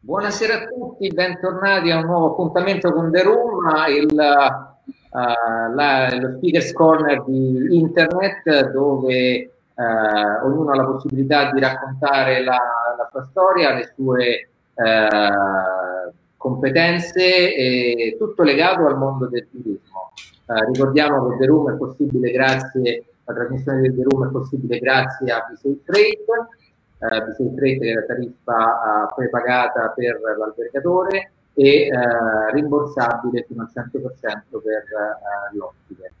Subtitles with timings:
[0.00, 6.36] Buonasera a tutti, bentornati a un nuovo appuntamento con The Room, il, uh, la, lo
[6.36, 12.58] Speakers Corner di Internet dove uh, ognuno ha la possibilità di raccontare la,
[12.98, 19.87] la sua storia, le sue uh, competenze tutto legato al mondo del turismo.
[20.70, 25.30] Ricordiamo che The Room è possibile grazie, la trasmissione del The Room è possibile grazie
[25.30, 26.28] a Visafe Freight,
[26.98, 33.62] eh, di Freight che è la tariffa eh, prepagata per l'albergatore e eh, rimborsabile fino
[33.62, 36.12] al 100% per eh, l'ospite.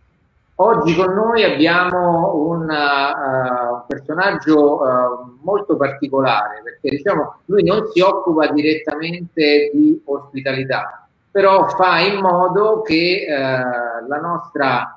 [0.60, 8.00] Oggi con noi abbiamo un, uh, personaggio uh, molto particolare perché diciamo lui non si
[8.00, 14.92] occupa direttamente di ospitalità, però fa in modo che uh, la nostra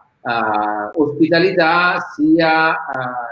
[0.94, 2.78] ospitalità sia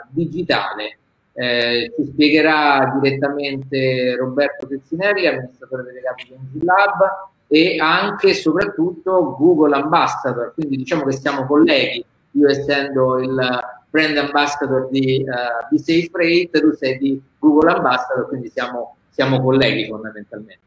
[0.09, 0.97] digitale
[1.39, 9.37] eh, ci spiegherà direttamente Roberto Pezzinelli, amministratore delegato di Engine Lab e anche e soprattutto
[9.37, 13.59] Google Ambassador, quindi diciamo che siamo colleghi, io essendo il
[13.89, 19.41] brand ambassador di uh, Be Safe Freight, tu sei di Google Ambassador, quindi siamo, siamo
[19.41, 20.59] colleghi fondamentalmente.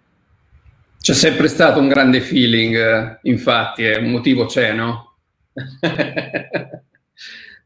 [1.03, 5.17] C'è sempre stato un grande feeling, eh, infatti, un motivo c'è, no?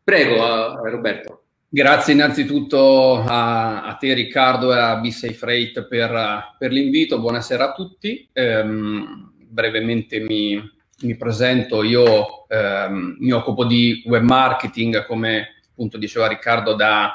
[0.02, 1.42] Prego, uh, Roberto.
[1.68, 7.72] Grazie innanzitutto a, a, te Riccardo e a B-Safe Freight per, per l'invito, buonasera a
[7.74, 8.26] tutti.
[8.32, 10.58] Ehm, brevemente mi,
[11.02, 17.12] mi, presento, io ehm, mi occupo di web marketing, come appunto diceva Riccardo, da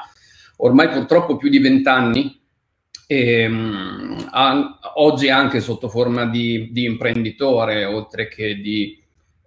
[0.58, 2.41] ormai purtroppo più di vent'anni,
[3.12, 8.98] e, um, oggi anche sotto forma di, di imprenditore oltre che di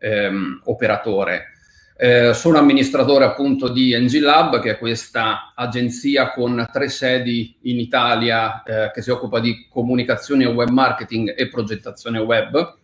[0.02, 1.54] um, operatore.
[1.98, 7.80] Eh, sono amministratore appunto di NG Lab, che è questa agenzia con tre sedi in
[7.80, 12.78] Italia eh, che si occupa di comunicazione web marketing e progettazione web.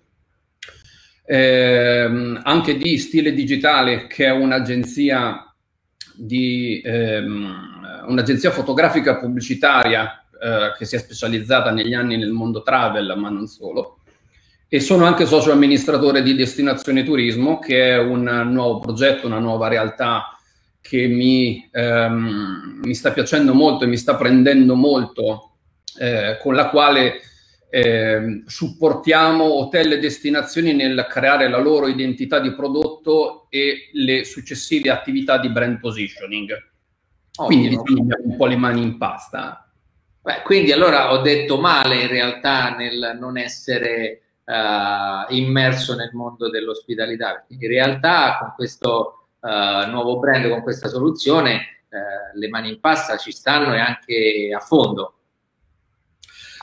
[1.26, 5.54] Eh, anche di Stile Digitale, che è un'agenzia,
[6.16, 13.14] di, ehm, un'agenzia fotografica pubblicitaria eh, che si è specializzata negli anni nel mondo travel,
[13.18, 13.98] ma non solo
[14.74, 19.68] e sono anche socio amministratore di Destinazione Turismo, che è un nuovo progetto, una nuova
[19.68, 20.40] realtà
[20.80, 25.58] che mi, ehm, mi sta piacendo molto e mi sta prendendo molto,
[26.00, 27.20] eh, con la quale
[27.70, 34.90] eh, supportiamo hotel e destinazioni nel creare la loro identità di prodotto e le successive
[34.90, 36.70] attività di brand positioning.
[37.36, 39.70] Quindi diciamo, abbiamo un po' le mani in pasta.
[40.24, 46.50] Beh, quindi allora ho detto male in realtà nel non essere uh, immerso nel mondo
[46.50, 47.44] dell'ospitalità.
[47.48, 53.18] in realtà con questo uh, nuovo brand, con questa soluzione, uh, le mani in pasta
[53.18, 55.16] ci stanno e anche a fondo.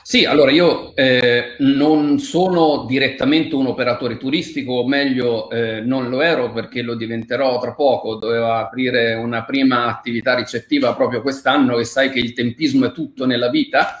[0.09, 6.21] Sì, allora io eh, non sono direttamente un operatore turistico, o meglio eh, non lo
[6.21, 11.83] ero perché lo diventerò tra poco, dovevo aprire una prima attività ricettiva proprio quest'anno e
[11.83, 13.99] sai che il tempismo è tutto nella vita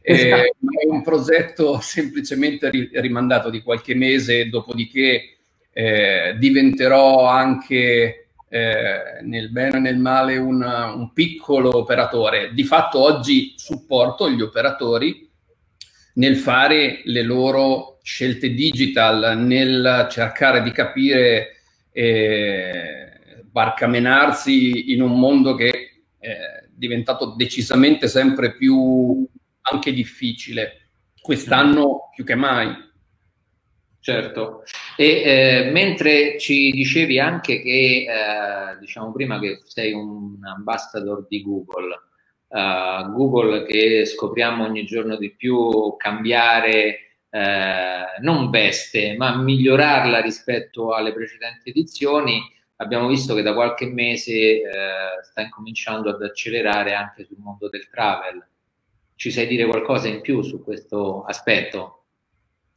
[0.00, 0.34] Esatto.
[0.34, 5.40] Eh, è un progetto semplicemente rimandato di qualche mese, dopodiché
[5.74, 12.54] eh, diventerò anche eh, nel bene e nel male un, un, piccolo operatore.
[12.54, 15.28] Di fatto oggi supporto gli operatori
[16.20, 25.54] nel fare le loro scelte digital, nel cercare di capire, eh, barcamenarsi in un mondo
[25.54, 25.70] che
[26.18, 26.38] è
[26.68, 29.26] diventato decisamente sempre più
[29.62, 32.68] anche difficile, quest'anno più che mai.
[33.98, 34.62] Certo,
[34.96, 41.42] e eh, mentre ci dicevi anche che, eh, diciamo prima che sei un ambassador di
[41.42, 42.09] Google,
[42.50, 46.98] uh, Google che scopriamo ogni giorno di più cambiare
[47.32, 52.42] eh, non veste, ma migliorarla rispetto alle precedenti edizioni,
[52.76, 54.62] abbiamo visto che da qualche mese eh,
[55.22, 58.44] sta incominciando ad accelerare anche sul mondo del travel
[59.20, 62.04] ci sai dire qualcosa in più su questo aspetto?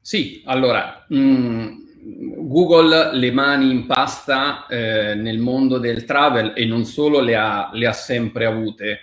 [0.02, 1.84] Sì, allora, mh, mm,
[2.50, 7.70] Google le mani in pasta eh, nel mondo del travel e non solo le ha,
[7.72, 9.00] le ha sempre avute.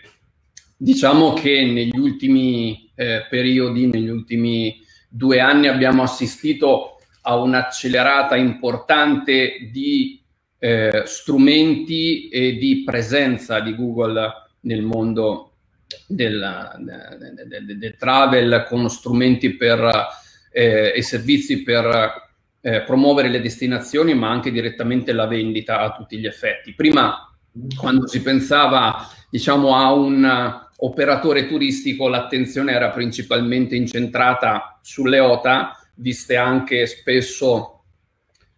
[0.82, 4.80] Diciamo che negli ultimi eh, periodi, negli ultimi
[5.10, 10.24] due anni abbiamo assistito a un'accelerata importante di
[10.58, 15.52] eh, strumenti e di presenza di Google nel mondo
[16.06, 19.86] del, del, del, del travel con strumenti per,
[20.50, 22.30] eh, e servizi per
[22.62, 26.72] eh, promuovere le destinazioni, ma anche direttamente la vendita a tutti gli effetti.
[26.72, 27.30] Prima,
[27.76, 36.36] quando si pensava diciamo, a un operatore turistico, l'attenzione era principalmente incentrata sulle OTA, viste
[36.36, 37.82] anche spesso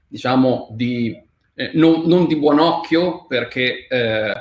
[0.06, 1.16] diciamo, di,
[1.54, 4.32] eh, non, non, di buon occhio, perché eh,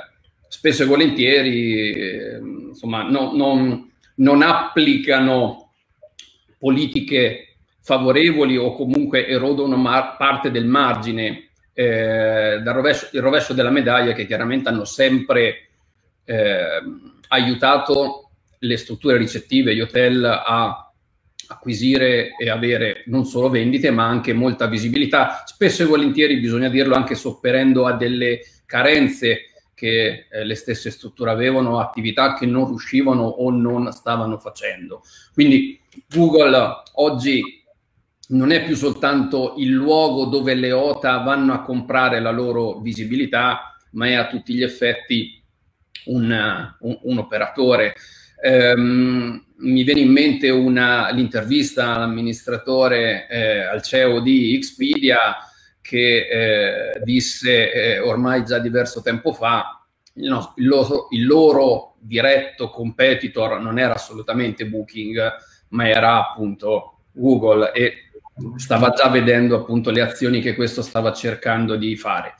[0.48, 2.38] spesso e volentieri eh,
[2.68, 5.72] insomma, no, non, non applicano
[6.58, 13.70] politiche favorevoli o comunque erodono mar- parte del margine eh, dal rovescio, il rovescio della
[13.70, 15.68] medaglia che chiaramente hanno sempre
[16.24, 16.80] eh,
[17.32, 20.92] aiutato le strutture ricettive, gli hotel a
[21.48, 26.94] acquisire e avere non solo vendite ma anche molta visibilità, spesso e volentieri bisogna dirlo
[26.94, 33.24] anche sopperendo a delle carenze che eh, le stesse strutture avevano, attività che non riuscivano
[33.24, 35.02] o non stavano facendo.
[35.32, 37.42] Quindi Google oggi
[38.28, 43.76] non è più soltanto il luogo dove le OTA vanno a comprare la loro visibilità,
[43.92, 45.41] ma è a tutti gli effetti
[46.06, 47.94] un, un, un operatore.
[48.42, 55.36] Um, mi viene in mente una, l'intervista all'amministratore, eh, al CEO di Expedia,
[55.80, 59.84] che eh, disse eh, ormai già diverso tempo fa,
[60.14, 65.20] il, no, il, loro, il, loro, diretto competitor non era assolutamente Booking,
[65.68, 67.94] ma era appunto Google e
[68.56, 72.34] stava già vedendo appunto le azioni che questo stava cercando di fare.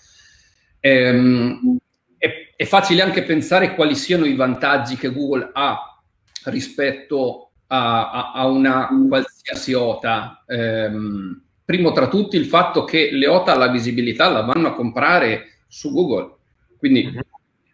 [0.80, 1.78] Ehm,
[2.22, 6.00] è, è facile anche pensare quali siano i vantaggi che Google ha
[6.44, 10.44] rispetto a, a, a una qualsiasi OTA.
[10.46, 15.62] Ehm, primo tra tutti il fatto che le OTA la visibilità la vanno a comprare
[15.66, 16.36] su Google.
[16.78, 17.20] Quindi mhm.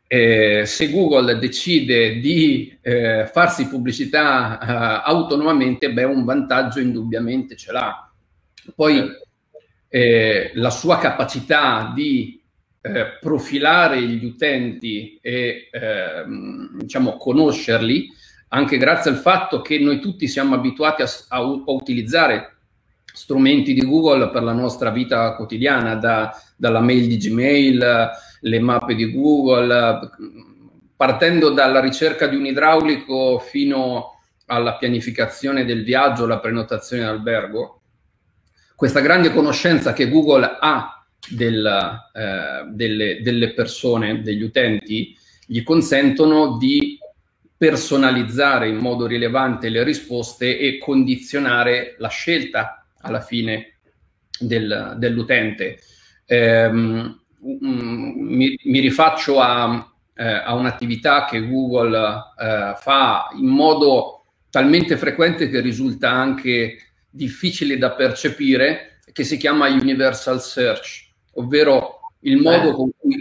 [0.06, 7.70] eh, se Google decide di eh, farsi pubblicità eh, autonomamente, beh, un vantaggio indubbiamente ce
[7.70, 8.10] l'ha.
[8.74, 9.10] Poi
[9.88, 12.37] eh, la sua capacità di
[12.94, 18.08] eh, profilare gli utenti e ehm, diciamo conoscerli,
[18.48, 22.56] anche grazie al fatto che noi tutti siamo abituati a, a, a utilizzare
[23.12, 28.94] strumenti di Google per la nostra vita quotidiana, da, dalla mail di Gmail, le mappe
[28.94, 29.98] di Google,
[30.96, 37.80] partendo dalla ricerca di un idraulico fino alla pianificazione del viaggio, la prenotazione d'albergo.
[38.74, 40.97] Questa grande conoscenza che Google ha
[41.30, 41.66] del,
[42.12, 45.16] eh, delle, delle persone, degli utenti,
[45.46, 46.98] gli consentono di
[47.56, 53.78] personalizzare in modo rilevante le risposte e condizionare la scelta alla fine
[54.38, 55.80] del, dell'utente.
[56.24, 61.96] Eh, mi, mi, rifaccio a, eh, a, un'attività che Google
[62.38, 66.76] eh, fa in modo talmente frequente che risulta anche
[67.10, 71.07] difficile da percepire, che si chiama Universal Search,
[71.38, 73.16] ovvero il modo con cui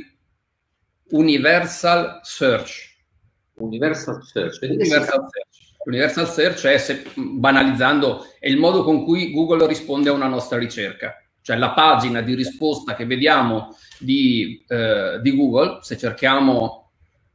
[1.10, 2.96] Universal Search.
[3.56, 4.60] Universal Search.
[4.62, 10.14] Universal Search L'universal search è, se, banalizzando, è il modo con cui Google risponde a
[10.14, 11.16] una nostra ricerca.
[11.42, 16.92] Cioè la pagina di risposta che vediamo di, eh, di Google, se cerchiamo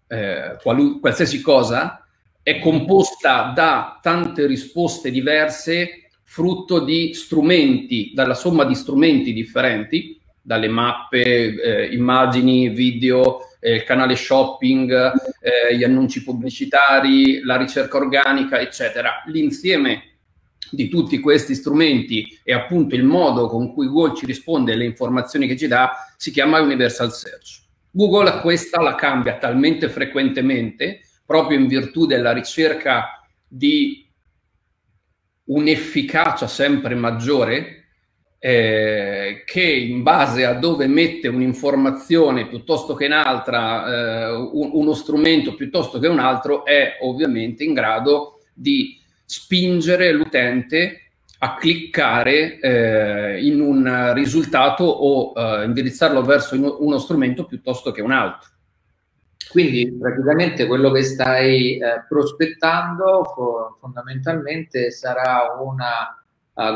[0.06, 2.06] eh, qualu- qualsiasi cosa,
[2.43, 10.68] è composta da tante risposte diverse, frutto di strumenti, dalla somma di strumenti differenti, dalle
[10.68, 18.58] mappe, eh, immagini, video, eh, il canale shopping, eh, gli annunci pubblicitari, la ricerca organica,
[18.58, 19.22] eccetera.
[19.26, 20.17] L'insieme
[20.70, 25.46] di tutti questi strumenti e appunto il modo con cui Google ci risponde alle informazioni
[25.46, 27.60] che ci dà si chiama Universal Search.
[27.90, 34.08] Google questa la cambia talmente frequentemente proprio in virtù della ricerca di
[35.44, 37.81] un'efficacia sempre maggiore
[38.44, 45.55] eh, che in base a dove mette un'informazione piuttosto che un'altra, eh, un, uno strumento
[45.55, 53.61] piuttosto che un altro, è ovviamente in grado di spingere l'utente a cliccare eh, in
[53.61, 58.51] un risultato o eh, indirizzarlo verso uno strumento piuttosto che un altro.
[59.51, 66.17] Quindi praticamente quello che stai eh, prospettando fondamentalmente sarà una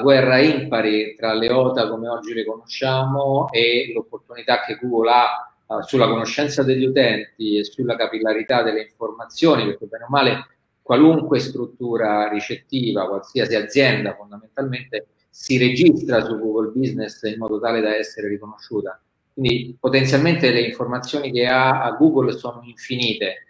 [0.00, 5.82] guerra impari tra le OTA come oggi le conosciamo e l'opportunità che Google ha uh,
[5.82, 10.46] sulla conoscenza degli utenti e sulla capillarità delle informazioni, perché bene o male
[10.82, 17.94] qualunque struttura ricettiva, qualsiasi azienda fondamentalmente si registra su Google Business in modo tale da
[17.94, 18.98] essere riconosciuta.
[19.34, 23.46] Quindi potenzialmente le informazioni che ha Google sono infinite.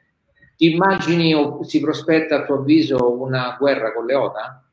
[0.56, 4.65] Ti immagini o si prospetta a tuo avviso una guerra con le OTA?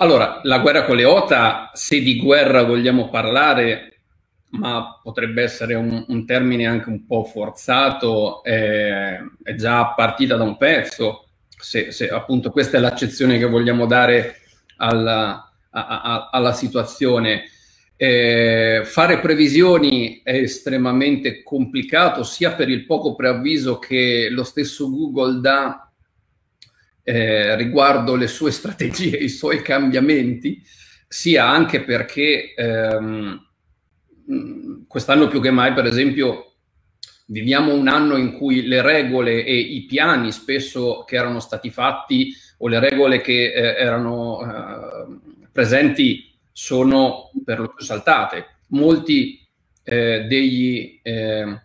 [0.00, 4.02] Allora, la guerra con le OTA, se di guerra vogliamo parlare,
[4.50, 10.44] ma potrebbe essere un, un termine anche un po' forzato, è, è già partita da
[10.44, 14.36] un pezzo, se, se, appunto questa è l'accezione che vogliamo dare
[14.76, 17.50] alla, a, a, alla situazione.
[17.96, 25.40] Eh, fare previsioni è estremamente complicato sia per il poco preavviso che lo stesso Google
[25.40, 25.87] dà
[27.08, 30.62] eh, riguardo le sue strategie, i suoi cambiamenti,
[31.08, 33.46] sia anche perché ehm,
[34.86, 36.56] quest'anno più che mai, per esempio,
[37.28, 42.34] viviamo un anno in cui le regole e i piani spesso che erano stati fatti
[42.58, 48.56] o le regole che eh, erano eh, presenti sono per lo più saltate.
[48.68, 49.48] Molti
[49.82, 51.62] eh, degli, eh,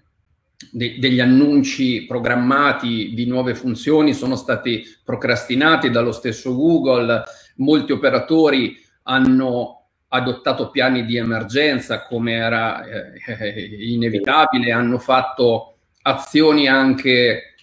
[0.72, 7.24] de- degli annunci programmati di nuove funzioni sono stati procrastinati dallo stesso Google,
[7.58, 17.56] molti operatori hanno adottato piani di emergenza come era eh, inevitabile, hanno fatto azioni anche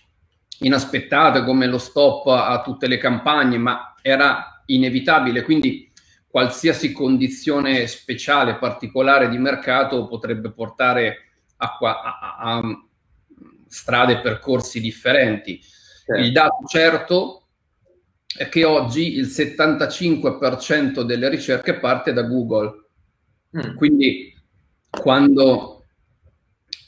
[0.60, 5.90] inaspettate come lo stop a tutte le campagne, ma era inevitabile, quindi
[6.28, 12.60] qualsiasi condizione speciale, particolare di mercato potrebbe portare a, a, a
[13.70, 15.60] strade e percorsi differenti.
[15.62, 16.20] Certo.
[16.20, 17.46] Il dato certo
[18.36, 22.84] è che oggi il 75% delle ricerche parte da Google.
[23.56, 23.76] Mm.
[23.76, 24.34] Quindi
[24.90, 25.84] quando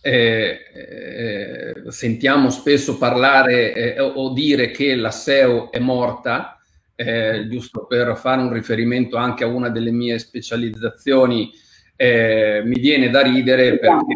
[0.02, 6.58] eh, eh, sentiamo spesso parlare eh, o dire che la SEO è morta,
[6.96, 11.52] eh, giusto per fare un riferimento anche a una delle mie specializzazioni,
[11.96, 14.14] eh, mi viene da ridere perché...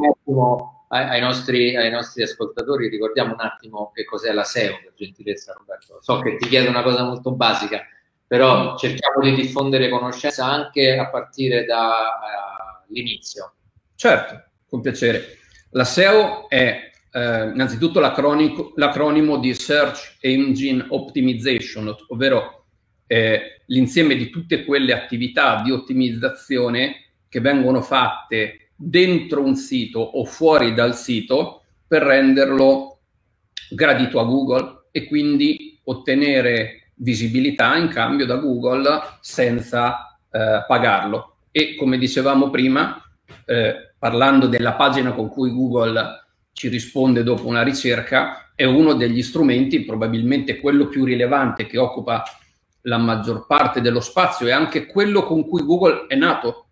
[0.89, 5.99] Ai nostri, ai nostri, ascoltatori ricordiamo un attimo che cos'è la SEO, per gentilezza Roberto.
[6.01, 7.83] So che ti chiedo una cosa molto basica,
[8.27, 13.45] però cerchiamo di diffondere conoscenza anche a partire dall'inizio.
[13.45, 15.39] Uh, certo, con piacere.
[15.71, 22.67] La SEO è eh, innanzitutto l'acronimo di Search Engine Optimization, ovvero
[23.07, 30.25] eh, l'insieme di tutte quelle attività di ottimizzazione che vengono fatte dentro un sito o
[30.25, 32.99] fuori dal sito per renderlo
[33.71, 41.37] gradito a Google e quindi ottenere visibilità in cambio da Google senza eh, pagarlo.
[41.51, 43.03] E come dicevamo prima,
[43.47, 49.23] eh, parlando della pagina con cui Google ci risponde dopo una ricerca, è uno degli
[49.23, 52.23] strumenti, probabilmente quello più rilevante che occupa
[52.83, 56.66] la maggior parte dello spazio e anche quello con cui Google è nato,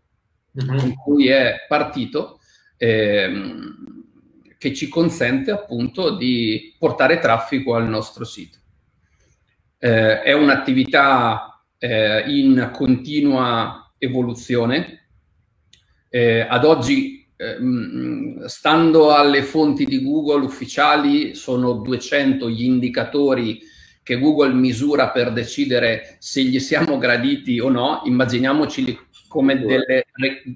[0.63, 0.79] mm-hmm.
[0.79, 2.41] con cui è partito,
[2.77, 4.05] ehm,
[4.59, 8.59] che ci consente appunto di portare traffico al nostro sito.
[9.79, 15.09] Eh, è un'attività eh, in continua evoluzione.
[16.09, 23.61] Eh, ad oggi, ehm, stando alle fonti di Google ufficiali, sono 200 gli indicatori
[24.05, 28.97] che Google misura per decidere se gli siamo graditi o no, immaginiamoci
[29.27, 30.05] come delle,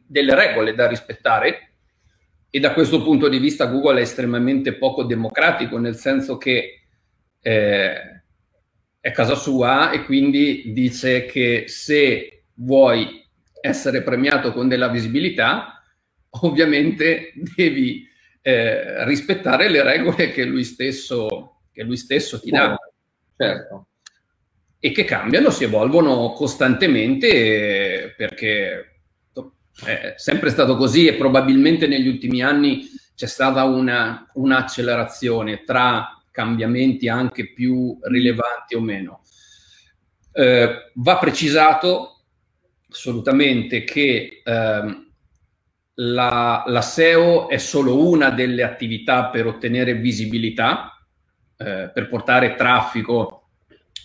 [0.07, 1.71] delle regole da rispettare.
[2.51, 6.83] E da questo punto di vista Google è estremamente poco democratico, nel senso che
[7.41, 8.23] eh,
[9.01, 13.27] è casa sua e quindi dice che se vuoi
[13.61, 15.83] essere premiato con della visibilità,
[16.43, 18.07] ovviamente devi
[18.43, 22.77] eh, rispettare le regole che lui stesso, che lui stesso ti dà.
[23.39, 23.87] Certo.
[24.81, 29.01] E che cambiano, si evolvono costantemente perché
[29.85, 37.09] è sempre stato così e probabilmente negli ultimi anni c'è stata una, un'accelerazione tra cambiamenti
[37.09, 39.23] anche più rilevanti o meno.
[40.33, 42.25] Eh, va precisato
[42.91, 45.07] assolutamente che eh,
[45.95, 50.98] la, la, SEO è solo una delle attività per ottenere visibilità,
[51.59, 53.49] eh, per portare traffico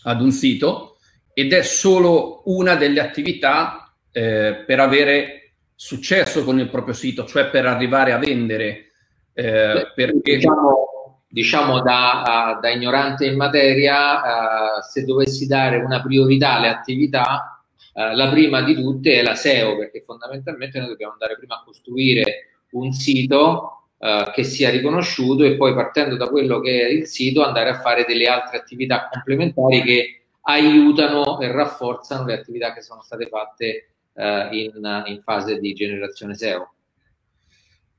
[0.03, 0.97] ad un sito
[1.33, 7.49] ed è solo una delle attività eh, per avere successo con il proprio sito, cioè
[7.49, 8.91] per arrivare a vendere.
[9.33, 10.35] Eh, perché...
[10.35, 10.83] Diciamo,
[11.27, 18.15] diciamo da, da, ignorante in materia, uh, se dovessi dare una priorità alle attività, uh,
[18.15, 22.61] la prima di tutte è la SEO, perché fondamentalmente noi dobbiamo andare prima a costruire
[22.73, 27.41] un sito eh, che sia riconosciuto e poi partendo da quello che è il sito
[27.41, 33.01] andare a fare delle altre attività complementari che aiutano e rafforzano le attività che sono
[33.01, 36.73] state fatte uh, in, in fase di generazione SEO.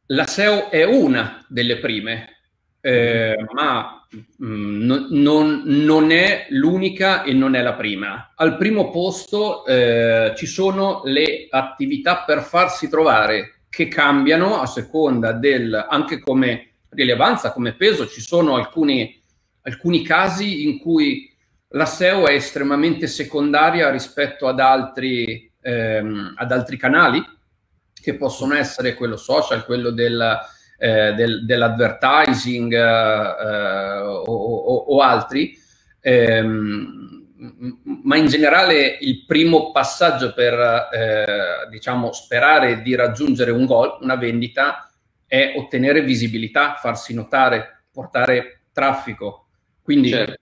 [0.09, 2.41] La SEO è una delle prime,
[2.83, 8.35] eh, ma mh, mm, non, non, è l'unica e non è la prima.
[8.37, 15.33] Al primo posto eh, ci sono le attività per farsi trovare che cambiano a seconda
[15.33, 19.21] del, anche come rilevanza, come peso, ci sono alcuni,
[19.63, 21.29] alcuni casi in cui
[21.69, 27.23] la SEO è estremamente secondaria rispetto ad altri, ehm, ad altri canali,
[27.93, 30.39] che possono essere quello social, quello del,
[30.79, 35.59] eh, del, dell'advertising eh, o, o, o, altri.
[36.01, 40.55] Ehm, ma in generale il primo passaggio per
[40.93, 44.89] eh, diciamo sperare di raggiungere un goal, una vendita,
[45.27, 49.49] è ottenere visibilità, farsi notare, portare traffico.
[49.83, 50.41] Quindi certo.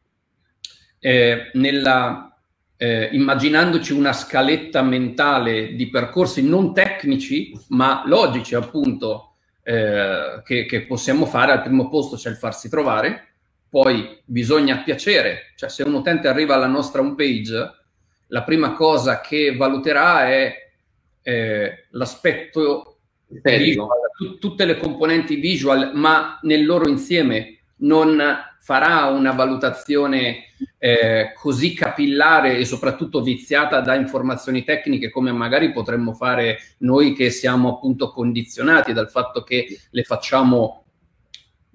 [0.99, 2.37] eh, nella,
[2.77, 10.83] eh, immaginandoci una scaletta mentale di percorsi non tecnici, ma logici appunto, eh, che, che
[10.87, 13.32] possiamo fare, al primo posto c'è il farsi trovare,
[13.73, 17.71] poi bisogna piacere, cioè se un utente arriva alla nostra homepage,
[18.27, 20.53] la prima cosa che valuterà è
[21.23, 22.99] eh, l'aspetto
[23.29, 28.23] visual, t- tutte le componenti visual, ma nel loro insieme non
[28.61, 36.13] farà una valutazione eh, così capillare e soprattutto viziata da informazioni tecniche come magari potremmo
[36.13, 40.85] fare noi che siamo appunto condizionati dal fatto che le facciamo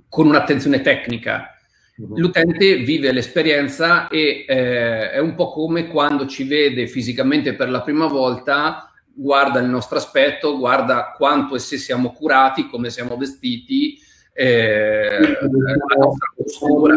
[0.08, 1.54] con un'attenzione tecnica.
[2.00, 7.82] L'utente vive l'esperienza e eh, è un po' come quando ci vede fisicamente per la
[7.82, 14.00] prima volta, guarda il nostro aspetto, guarda quanto e se siamo curati, come siamo vestiti,
[14.34, 16.96] eh, la nostra postura.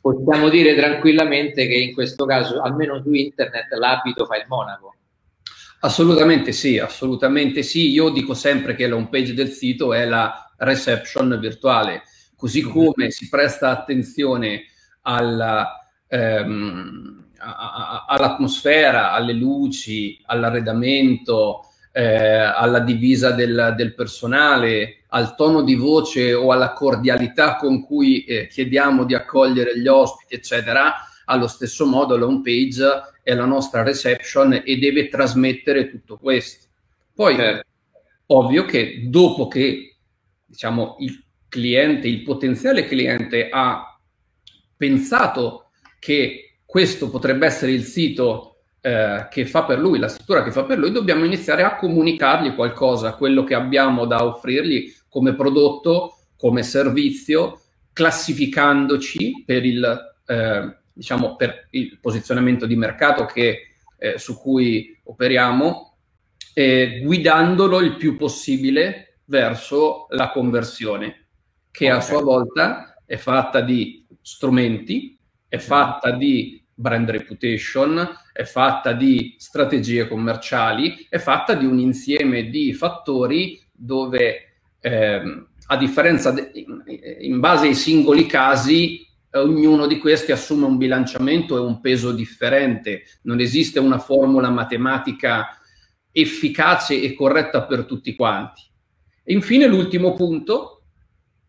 [0.00, 4.94] Possiamo dire tranquillamente che in questo caso, almeno su internet, l'abito fa il monaco.
[5.80, 7.90] Assolutamente sì, assolutamente sì.
[7.90, 12.04] Io dico sempre che la home page del sito è la reception virtuale
[12.36, 14.64] così come si presta attenzione
[15.02, 21.62] alla, ehm, all'atmosfera, alle luci, all'arredamento,
[21.92, 28.24] eh, alla divisa del, del, personale, al tono di voce o alla cordialità con cui
[28.24, 30.94] eh, chiediamo di accogliere gli ospiti, eccetera,
[31.24, 32.84] allo stesso modo la home page
[33.22, 36.66] è la nostra reception e deve trasmettere tutto questo.
[37.14, 37.66] Poi, certo.
[38.26, 39.96] ovvio che dopo che
[40.44, 41.24] diciamo, il
[41.56, 43.98] cliente, il potenziale cliente ha
[44.76, 50.52] pensato che questo potrebbe essere il sito eh, che fa per lui, la struttura che
[50.52, 56.18] fa per lui, dobbiamo iniziare a comunicargli qualcosa, quello che abbiamo da offrirgli come prodotto,
[56.36, 57.62] come servizio,
[57.94, 65.94] classificandoci per il, eh, diciamo, per il posizionamento di mercato che, eh, su cui operiamo,
[66.56, 71.25] guidandolo il più possibile verso la conversione
[71.76, 75.14] che a sua volta è fatta di strumenti,
[75.46, 82.48] è fatta di brand reputation, è fatta di strategie commerciali, è fatta di un insieme
[82.48, 86.50] di fattori dove, eh, a differenza, de-
[87.20, 93.02] in base ai singoli casi, ognuno di questi assume un bilanciamento e un peso differente.
[93.24, 95.60] Non esiste una formula matematica
[96.10, 98.62] efficace e corretta per tutti quanti.
[99.22, 100.75] E infine l'ultimo punto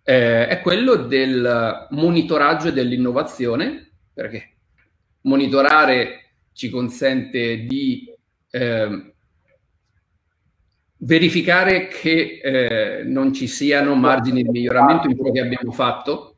[0.10, 4.54] eh, è quello del monitoraggio e dell'innovazione, perché
[5.24, 8.10] monitorare ci consente di
[8.50, 9.13] eh,
[11.00, 16.36] verificare che eh, non ci siano margini di miglioramento in quello che abbiamo fatto.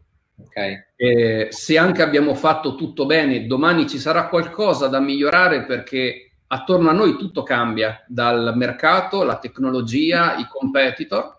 [0.47, 0.85] Okay.
[0.95, 6.89] Eh, se anche abbiamo fatto tutto bene, domani ci sarà qualcosa da migliorare perché attorno
[6.89, 11.37] a noi tutto cambia, dal mercato, la tecnologia, i competitor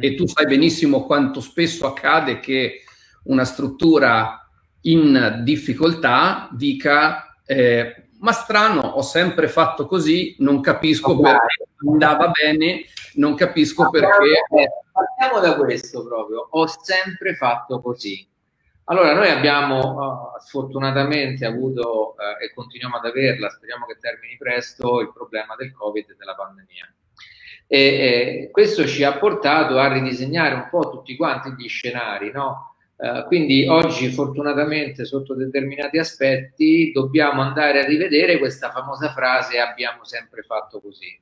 [0.00, 2.82] e tu sai benissimo quanto spesso accade che
[3.24, 4.48] una struttura
[4.82, 11.32] in difficoltà dica eh, ma strano, ho sempre fatto così, non capisco okay.
[11.32, 14.16] perché andava bene, non capisco partiamo,
[14.50, 14.72] perché...
[14.92, 18.26] Partiamo da questo proprio, ho sempre fatto così.
[18.84, 25.00] Allora, noi abbiamo uh, sfortunatamente avuto uh, e continuiamo ad averla, speriamo che termini presto,
[25.00, 26.92] il problema del Covid e della pandemia.
[27.72, 32.74] E, e questo ci ha portato a ridisegnare un po' tutti quanti gli scenari, no?
[32.96, 40.04] Uh, quindi oggi fortunatamente sotto determinati aspetti dobbiamo andare a rivedere questa famosa frase abbiamo
[40.04, 41.16] sempre fatto così.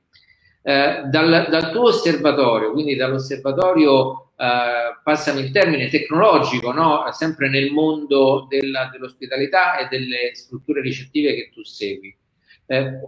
[0.63, 7.05] Uh, dal, dal, tuo osservatorio, quindi dall'osservatorio, uh, passami il termine tecnologico, no?
[7.11, 12.13] sempre nel mondo della, dell'ospitalità e delle strutture ricettive che tu segui,
[12.71, 12.99] eh,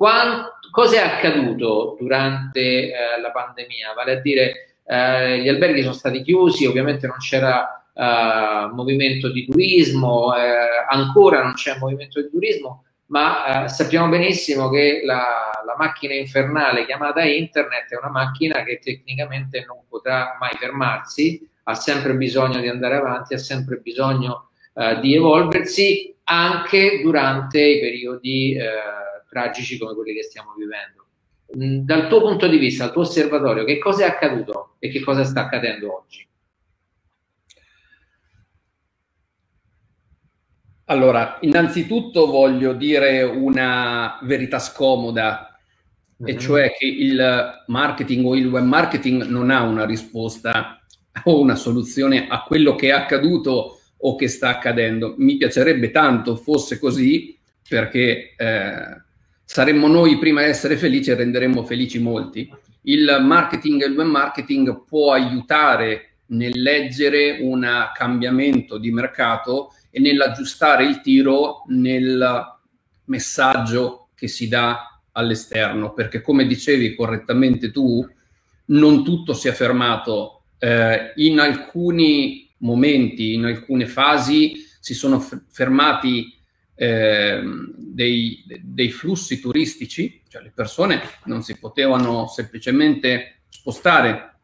[0.72, 3.94] cosa è accaduto durante eh, la pandemia?
[3.94, 9.46] Vale a dire, eh, gli alberghi sono stati chiusi, ovviamente non c'era uh, movimento di
[9.46, 15.76] turismo, eh, ancora non c'è movimento di turismo, ma eh, sappiamo benissimo che la, la,
[15.78, 22.16] macchina infernale chiamata internet è una macchina che tecnicamente non potrà mai fermarsi, ha sempre
[22.16, 28.70] bisogno di andare avanti, ha sempre bisogno eh, di evolversi anche durante i periodi eh,
[29.32, 31.06] tragici come quelli che stiamo vivendo.
[31.56, 35.00] Mm, dal tuo punto di vista, dal tuo osservatorio, che cosa è accaduto e che
[35.00, 36.28] cosa sta accadendo oggi?
[40.86, 45.58] Allora, innanzitutto voglio dire una verità scomoda,
[46.22, 46.30] mm-hmm.
[46.30, 46.40] e mhm.
[46.40, 50.82] cioè che il marketing o il web marketing non ha una risposta
[51.24, 55.16] o una soluzione a quello che è accaduto o che sta accadendo.
[55.18, 59.02] Mi piacerebbe tanto fosse così, perché eh,
[59.52, 62.50] saremmo noi prima a essere felici e renderemmo felici molti.
[62.84, 70.00] Il marketing e il web marketing può aiutare nel leggere un cambiamento di mercato e
[70.00, 72.60] nell'aggiustare il tiro nel
[73.06, 78.08] messaggio che si dà all'esterno, perché come dicevi correttamente tu,
[78.68, 80.44] non tutto si è fermato.
[80.60, 86.41] Eh, in alcuni momenti, in alcune fasi si sono fermati
[86.76, 87.42] eh,
[87.76, 94.36] dei, dei, flussi turistici, cioè le persone non si potevano semplicemente spostare,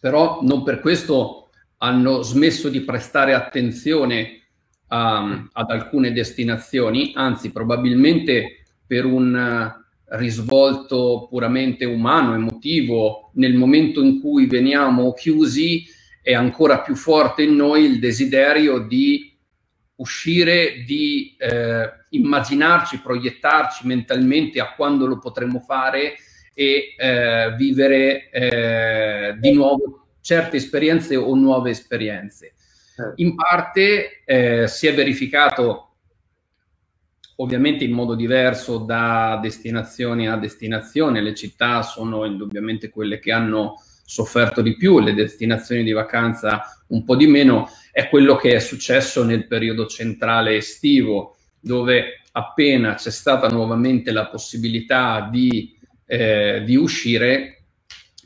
[0.00, 4.42] però non per questo hanno smesso di prestare attenzione
[4.88, 9.76] a, ad alcune destinazioni, anzi probabilmente per un
[10.10, 15.84] risvolto puramente umano, emotivo, nel momento in cui veniamo chiusi
[16.22, 19.37] è ancora più forte in noi il desiderio di
[19.98, 26.14] uscire, di eh, immaginarci, proiettarci mentalmente a quando lo potremmo fare
[26.54, 32.52] e eh, vivere eh, di nuovo certe esperienze o nuove esperienze.
[32.94, 33.22] Certo.
[33.22, 35.84] In parte eh, si è verificato
[37.40, 43.80] ovviamente in modo diverso da destinazione a destinazione, le città sono indubbiamente quelle che hanno
[44.04, 48.60] sofferto di più, le destinazioni di vacanza un po' di meno, è quello che è
[48.60, 56.76] successo nel periodo centrale estivo, dove appena c'è stata nuovamente la possibilità di, eh, di
[56.76, 57.64] uscire,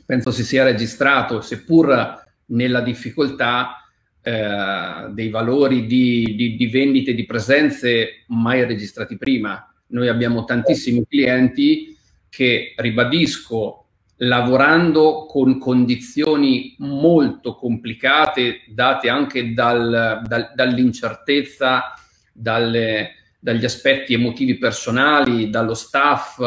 [0.05, 3.83] penso si sia registrato, seppur nella difficoltà,
[4.21, 9.73] eh, dei valori di, di, di vendite, di presenze mai registrati prima.
[9.87, 11.97] Noi abbiamo tantissimi clienti
[12.29, 13.82] che, ribadisco,
[14.17, 21.93] lavorando con condizioni molto complicate, date anche dal, dal, dall'incertezza,
[22.31, 26.39] dalle, dagli aspetti emotivi personali, dallo staff,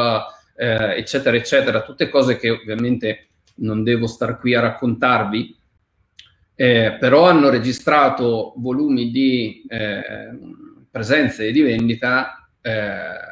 [0.56, 5.56] eh, eccetera, eccetera, tutte cose che ovviamente non devo star qui a raccontarvi,
[6.54, 10.30] eh, però hanno registrato volumi di eh,
[10.90, 13.26] presenze e di vendita eh,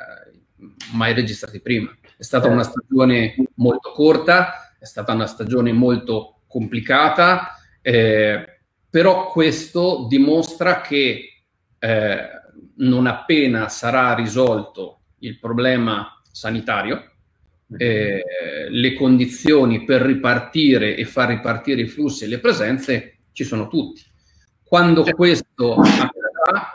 [0.92, 1.90] mai registrati prima.
[2.24, 7.50] È stata una stagione molto corta, è stata una stagione molto complicata,
[7.82, 11.42] eh, però questo dimostra che
[11.78, 12.28] eh,
[12.76, 17.10] non appena sarà risolto il problema sanitario,
[17.76, 18.22] eh,
[18.70, 24.00] le condizioni per ripartire e far ripartire i flussi e le presenze ci sono tutti.
[24.62, 26.74] Quando questo accadrà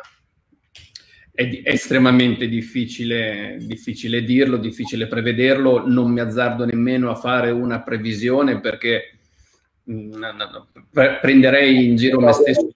[1.40, 8.60] è, estremamente difficile, difficile, dirlo, difficile prevederlo, non mi azzardo nemmeno a fare una previsione
[8.60, 9.18] perché
[9.90, 12.68] mm, no, no, prenderei in giro me stesso.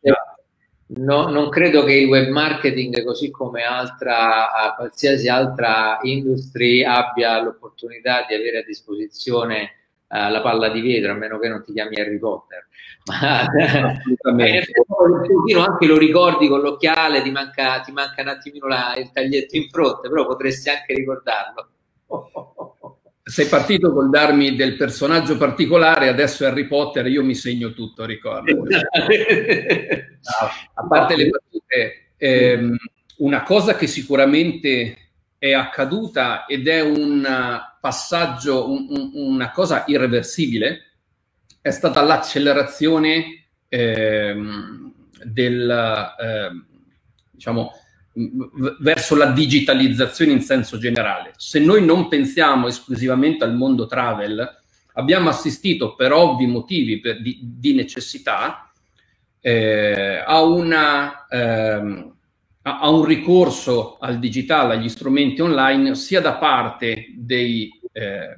[0.95, 8.25] No, non credo che il web marketing, così come altra, qualsiasi altra industria, abbia l'opportunità
[8.27, 9.82] di avere a disposizione
[10.13, 12.67] uh, la palla di vetro, a meno che non ti chiami Harry Potter.
[13.09, 13.45] Ma.
[13.51, 14.71] Eh,
[15.59, 19.67] anche lo ricordi con l'occhiale, ti manca, ti manca un attimino la, il taglietto in
[19.69, 21.69] fronte, però potresti anche ricordarlo.
[23.25, 28.53] Sei partito col darmi del personaggio particolare, adesso Harry Potter, io mi segno tutto, ricordo.
[28.53, 28.67] no,
[30.73, 32.75] a parte le battute, ehm,
[33.17, 35.02] una cosa che sicuramente
[35.43, 37.27] è accaduta ed è un
[37.81, 40.91] passaggio, un, un, una cosa irreversibile,
[41.59, 45.69] è stata l'accelerazione ehm, del,
[46.17, 46.49] eh,
[47.29, 47.73] diciamo,
[48.79, 51.33] verso la digitalizzazione in senso generale.
[51.35, 54.49] Se noi non pensiamo esclusivamente al mondo travel,
[54.93, 58.71] abbiamo assistito per ovvi motivi per, di, di, necessità
[59.41, 62.12] eh, a, una, ehm,
[62.63, 68.35] a, a, un ricorso al digitale, agli strumenti online, sia da parte dei, eh,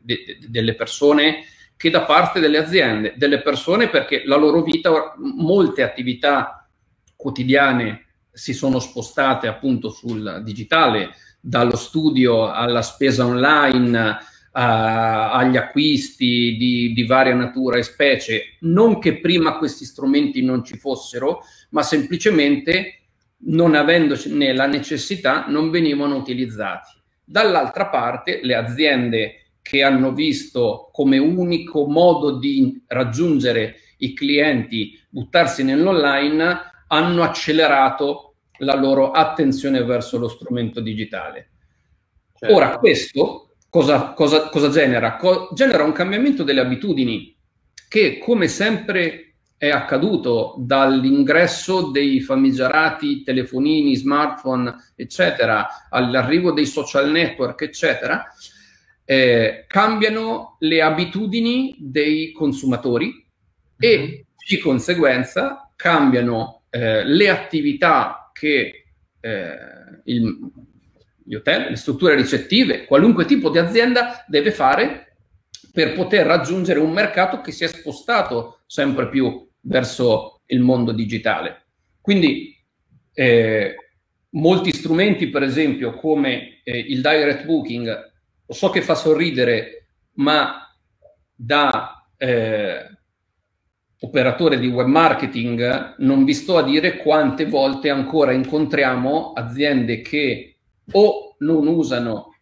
[0.00, 1.44] de, de, delle persone
[1.76, 6.68] che da parte delle aziende, delle persone, perché la loro vita, molte attività
[7.16, 14.18] quotidiane si sono spostate appunto sul digitale, dallo studio alla spesa online,
[14.52, 20.62] a, agli acquisti di, di varia natura e specie, non che prima questi strumenti non
[20.62, 22.99] ci fossero, ma semplicemente
[23.42, 26.98] non avendone la necessità non venivano utilizzati.
[27.24, 35.62] Dall'altra parte le aziende che hanno visto come unico modo di raggiungere i clienti buttarsi
[35.62, 41.50] nell'online hanno accelerato la loro attenzione verso lo strumento digitale.
[42.34, 42.54] Certo.
[42.54, 45.16] Ora, questo cosa, cosa, cosa genera?
[45.16, 47.36] Co- genera un cambiamento delle abitudini
[47.88, 49.29] che, come sempre
[49.60, 58.24] è accaduto dall'ingresso dei famigerati telefonini, smartphone, eccetera, all'arrivo dei social network, eccetera,
[59.04, 63.22] eh, cambiano le abitudini dei consumatori mm-hmm.
[63.76, 68.84] e di conseguenza cambiano eh, le attività che
[69.20, 69.56] eh,
[70.04, 70.38] il,
[71.22, 75.16] gli hotel, le strutture ricettive, qualunque tipo di azienda deve fare
[75.70, 81.66] per poter raggiungere un mercato che si è spostato sempre più verso il mondo digitale.
[82.00, 82.56] Quindi
[83.12, 83.74] eh,
[84.30, 88.12] molti strumenti, per esempio, come eh, il direct booking,
[88.46, 90.68] lo so che fa sorridere, ma
[91.34, 92.84] da eh,
[94.00, 100.56] operatore di web marketing non vi sto a dire quante volte ancora incontriamo aziende che
[100.92, 102.34] o non usano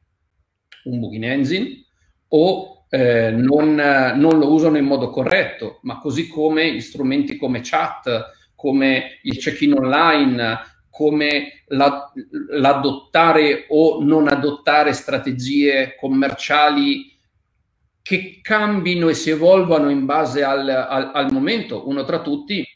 [0.84, 1.84] un booking engine
[2.28, 8.30] o eh, non, non, lo usano in modo corretto, ma così come strumenti come chat,
[8.54, 10.58] come il check-in online,
[10.90, 12.12] come la,
[12.50, 17.16] l'adottare o non adottare strategie commerciali
[18.02, 21.86] che cambino e si evolvano in base al, al, al momento.
[21.86, 22.66] Uno tra tutti,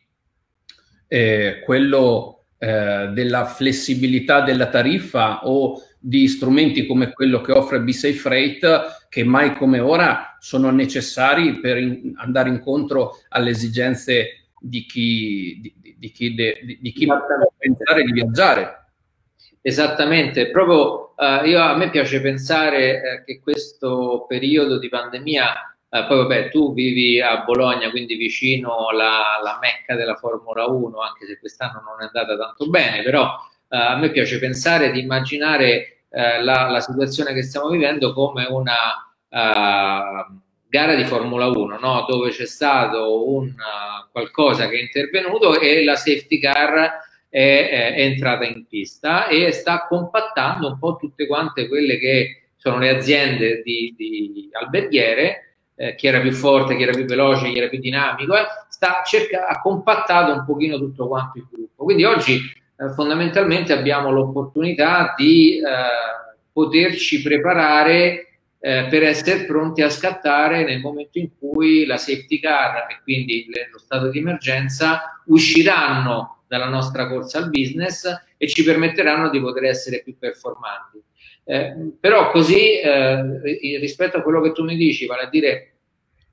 [1.08, 8.14] eh, quello eh, della flessibilità della tariffa o di strumenti come quello che offre B-Safe
[8.14, 15.60] Freight che mai come ora sono necessari per in, andare incontro alle esigenze di chi,
[15.60, 17.06] di, di chi, de, di chi
[17.56, 18.86] pensare di viaggiare.
[19.60, 26.06] Esattamente, proprio uh, io, a me piace pensare eh, che questo periodo di pandemia, uh,
[26.08, 31.38] poi vabbè tu vivi a Bologna, quindi vicino alla, mecca della Formula 1, anche se
[31.38, 36.42] quest'anno non è andata tanto bene, però uh, a me piace pensare di immaginare eh,
[36.42, 38.74] la, la, situazione che stiamo vivendo come una
[39.28, 42.04] uh, gara di Formula 1, no?
[42.06, 43.54] dove c'è stato un,
[44.10, 49.86] qualcosa che è intervenuto e la safety car è, è, entrata in pista e sta
[49.86, 56.06] compattando un po' tutte quante quelle che sono le aziende di, di alberghiere, eh, chi
[56.06, 59.60] era più forte, chi era più veloce, chi era più dinamico, eh, sta cerca, ha
[59.60, 61.84] compattato un pochino tutto quanto il gruppo.
[61.84, 62.40] Quindi oggi
[62.76, 65.62] eh, fondamentalmente abbiamo l'opportunità di eh,
[66.52, 68.32] poterci preparare
[68.64, 73.46] eh, per essere pronti a scattare nel momento in cui la safety car e quindi
[73.48, 78.04] le, lo stato di emergenza usciranno dalla nostra corsa al business
[78.36, 81.02] e ci permetteranno di poter essere più performanti.
[81.44, 83.40] Eh, però così eh,
[83.80, 85.72] rispetto a quello che tu mi dici, vale a dire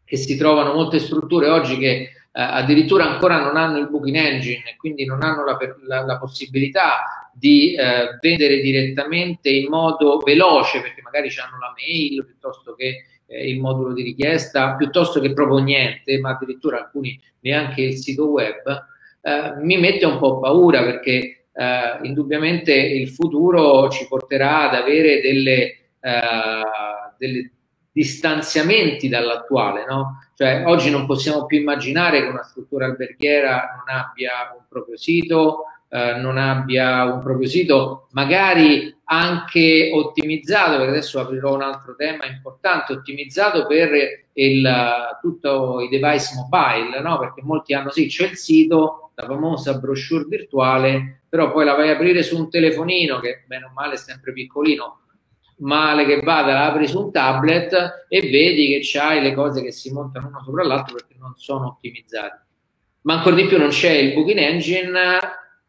[0.06, 4.76] che si trovano molte strutture oggi che addirittura ancora non hanno il booking engine e
[4.78, 11.02] quindi non hanno la, la, la possibilità di eh, vendere direttamente in modo veloce perché
[11.02, 16.20] magari hanno la mail piuttosto che eh, il modulo di richiesta piuttosto che proprio niente
[16.20, 18.88] ma addirittura alcuni neanche il sito web
[19.22, 25.22] eh, mi mette un po' paura perché eh, indubbiamente il futuro ci porterà ad avere
[25.22, 26.22] delle, eh,
[27.18, 27.52] delle
[27.92, 30.20] distanziamenti dall'attuale, no?
[30.36, 35.66] Cioè, oggi non possiamo più immaginare che una struttura alberghiera non abbia un proprio sito,
[35.90, 42.26] eh, non abbia un proprio sito, magari anche ottimizzato, perché adesso aprirò un altro tema
[42.28, 43.90] importante, ottimizzato per
[44.34, 47.18] il, tutto i device mobile, no?
[47.18, 51.90] Perché molti hanno sì, c'è il sito, la famosa brochure virtuale, però poi la vai
[51.90, 55.02] a aprire su un telefonino che bene o male è sempre piccolino,
[55.60, 59.92] male che vada, apri su un tablet e vedi che c'hai le cose che si
[59.92, 62.46] montano uno sopra l'altro perché non sono ottimizzate.
[63.02, 65.00] Ma ancora di più non c'è il booking engine,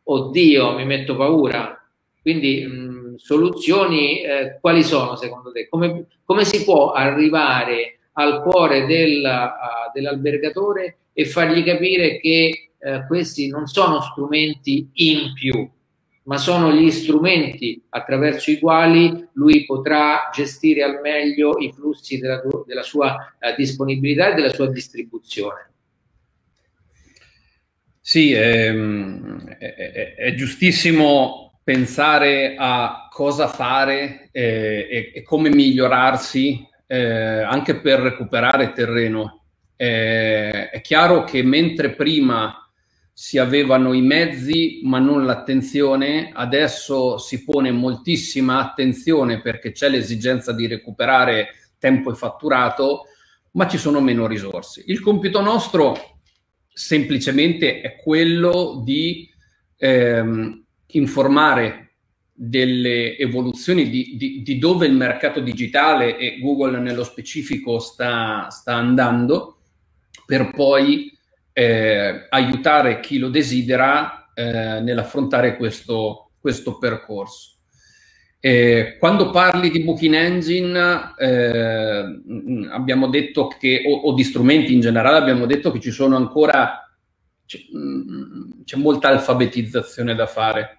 [0.02, 1.80] oddio, mi metto paura.
[2.20, 5.68] Quindi mh, soluzioni eh, quali sono secondo te?
[5.68, 13.06] Come, come, si può arrivare al cuore del, uh, dell'albergatore e fargli capire che uh,
[13.06, 15.70] questi non sono strumenti in più,
[16.30, 22.40] ma sono gli strumenti attraverso i quali lui potrà gestire al meglio i flussi della,
[22.64, 25.72] della sua eh, disponibilità e della sua distribuzione.
[28.00, 36.64] Sì, ehm, è, è, è, giustissimo pensare a cosa fare eh, e, e, come migliorarsi
[36.86, 39.46] eh, anche per recuperare terreno.
[39.74, 42.69] Eh, è chiaro che mentre prima
[43.20, 50.54] si avevano i mezzi ma non l'attenzione, adesso si pone moltissima attenzione perché c'è l'esigenza
[50.54, 53.02] di recuperare tempo e fatturato,
[53.52, 54.82] ma ci sono meno risorse.
[54.86, 56.20] Il compito nostro
[56.72, 59.28] semplicemente è quello di
[59.76, 61.96] ehm, informare
[62.32, 68.76] delle evoluzioni di, di, di, dove il mercato digitale e Google nello specifico sta, sta
[68.76, 69.58] andando
[70.24, 71.18] per poi
[71.52, 77.58] eh, aiutare chi lo desidera eh, nell'affrontare questo, questo percorso.
[78.42, 82.20] Eh, quando parli di Booking Engine, eh,
[82.70, 86.90] abbiamo detto che, o, o, di strumenti in generale, abbiamo detto che ci sono ancora,
[87.44, 87.58] c'è,
[88.64, 90.78] c'è molta alfabetizzazione da fare.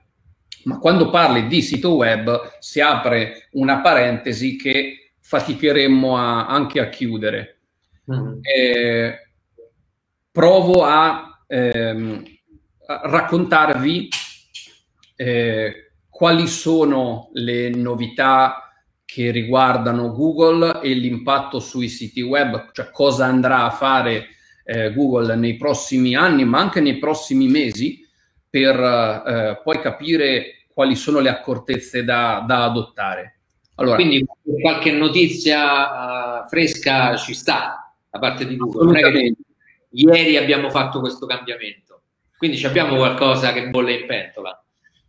[0.63, 6.89] Ma quando parli di sito web si apre una parentesi che faticheremmo a, anche a
[6.89, 7.61] chiudere.
[8.11, 8.39] Mm.
[8.41, 9.30] Eh,
[10.31, 12.23] provo a, ehm,
[12.87, 14.07] a raccontarvi
[15.15, 18.71] eh, quali sono le novità
[19.05, 24.27] che riguardano Google e l'impatto sui siti web, cioè cosa andrà a fare
[24.63, 28.07] eh, Google nei prossimi anni, ma anche nei prossimi mesi,
[28.49, 33.39] per eh, poi capire quali sono le accortezze da, da adottare.
[33.75, 34.25] Allora, Quindi
[34.61, 39.33] qualche notizia uh, fresca ci sta da parte di Google.
[39.91, 42.03] Ieri abbiamo fatto questo cambiamento,
[42.37, 44.63] quindi abbiamo qualcosa che bolle in pentola.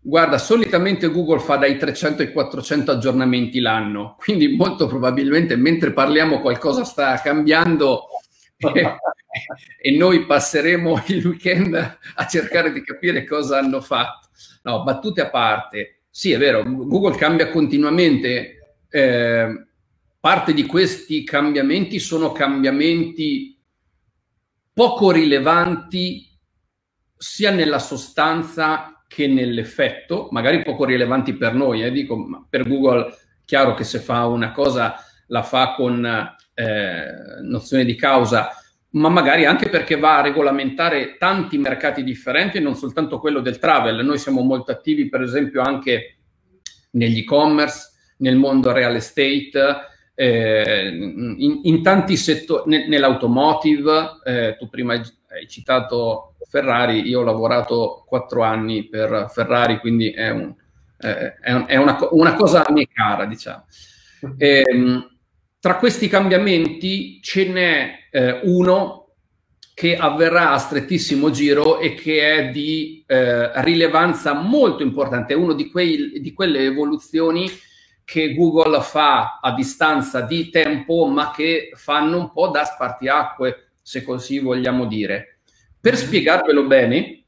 [0.05, 6.41] Guarda, solitamente Google fa dai 300 ai 400 aggiornamenti l'anno, quindi molto probabilmente mentre parliamo
[6.41, 8.07] qualcosa sta cambiando
[8.57, 8.97] e,
[9.81, 11.75] e noi passeremo il weekend
[12.15, 14.31] a cercare di capire cosa hanno fatto.
[14.65, 18.57] No, battute a parte, sì è vero, Google cambia continuamente.
[18.91, 19.67] Eh,
[20.19, 23.57] parte di questi cambiamenti sono cambiamenti
[24.73, 26.29] poco rilevanti
[27.17, 33.75] sia nella sostanza che nell'effetto, magari poco rilevanti per noi, eh, dico, per Google chiaro
[33.75, 36.05] che se fa una cosa la fa con
[36.55, 37.05] eh,
[37.43, 38.51] nozione di causa,
[38.91, 44.05] ma magari anche perché va a regolamentare tanti mercati differenti non soltanto quello del travel.
[44.05, 46.19] Noi siamo molto attivi, per esempio, anche
[46.93, 54.95] negli e-commerce, nel mondo real estate, eh, in, in, tanti settori, nell'automotive, eh, tu prima
[54.95, 60.55] hai citato Ferrari, io ho lavorato quattro anni per Ferrari, quindi è, un,
[60.99, 63.65] eh, è, un, è una, una, cosa a me cara, diciamo.
[64.37, 65.11] E, ehm,
[65.59, 69.03] tra questi cambiamenti ce n'è eh, uno
[69.75, 75.55] che avverrà a strettissimo giro e che è di eh, rilevanza molto importante, è una
[75.55, 75.71] di,
[76.21, 77.49] di quelle evoluzioni
[78.13, 84.03] che Google fa a distanza di tempo, ma che fanno un po' da spartiacque, se
[84.03, 85.39] così vogliamo dire.
[85.81, 87.25] Per spiegarvelo bene,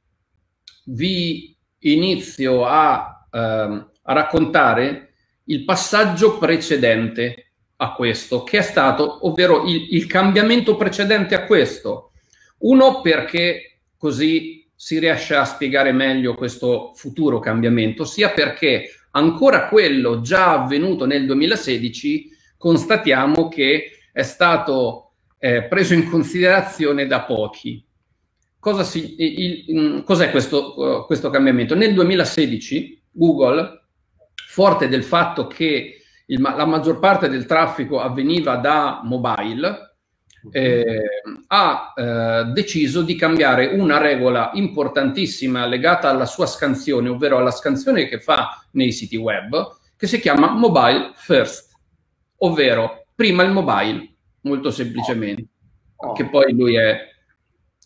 [0.89, 9.65] vi inizio a, ehm, a raccontare il passaggio precedente a questo, che è stato, ovvero
[9.65, 12.13] il, il cambiamento precedente a questo.
[12.59, 20.21] Uno perché così si riesce a spiegare meglio questo futuro cambiamento, sia perché ancora quello
[20.21, 27.85] già avvenuto nel 2016 constatiamo che è stato eh, preso in considerazione da pochi.
[28.59, 31.75] Cosa si, il, il, cos'è questo, uh, questo cambiamento?
[31.75, 33.83] Nel 2016 Google,
[34.47, 35.97] forte del fatto che
[36.27, 39.94] il, la maggior parte del traffico avveniva da mobile,
[40.51, 41.03] eh,
[41.49, 48.09] ha eh, deciso di cambiare una regola importantissima legata alla sua scansione, ovvero alla scansione
[48.09, 51.73] che fa nei siti web, che si chiama mobile first,
[52.39, 55.47] ovvero prima il mobile, molto semplicemente,
[55.97, 56.13] oh.
[56.13, 57.13] che poi lui è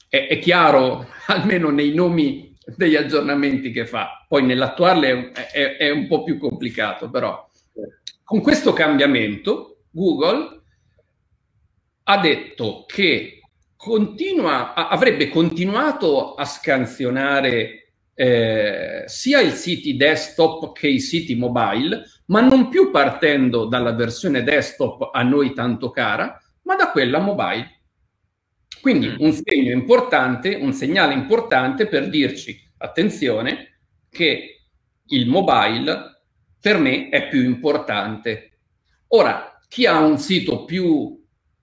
[0.09, 4.25] è, è chiaro, almeno nei nomi degli aggiornamenti che fa.
[4.27, 7.47] Poi nell'attuale è, è, è, un po' più complicato, però
[8.25, 10.58] con questo cambiamento Google
[12.11, 13.41] ha detto che
[13.77, 22.41] continua, avrebbe continuato a scansionare eh, sia i siti desktop che i siti mobile, ma
[22.41, 27.83] non più partendo dalla versione desktop a noi tanto cara, ma da quella mobile.
[28.81, 29.17] Quindi mm.
[29.19, 33.81] un segno importante, un segnale importante per dirci, attenzione,
[34.11, 34.63] che
[35.09, 36.23] il mobile
[36.59, 38.61] per me è più importante.
[39.09, 41.18] Ora, chi ha un sito più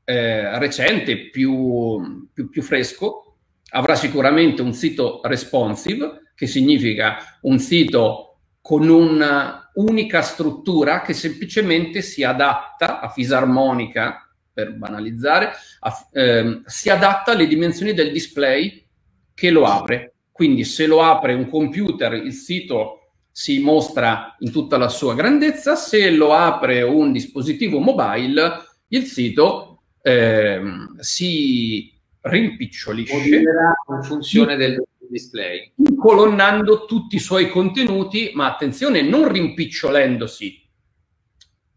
[0.05, 3.37] eh, recente, più, più, più fresco,
[3.71, 12.23] avrà sicuramente un sito responsive, che significa un sito con un'unica struttura che semplicemente si
[12.23, 14.25] adatta a fisarmonica,
[14.55, 15.51] per banalizzare,
[15.81, 18.87] a, ehm, si adatta alle dimensioni del display
[19.33, 20.13] che lo apre.
[20.31, 25.75] Quindi se lo apre un computer, il sito si mostra in tutta la sua grandezza,
[25.75, 29.64] se lo apre un dispositivo mobile, il sito
[30.05, 31.91] ehm, si
[32.21, 40.63] rimpicciolisce in funzione del display, colonnando tutti i suoi contenuti, ma attenzione, non rimpicciolendosi,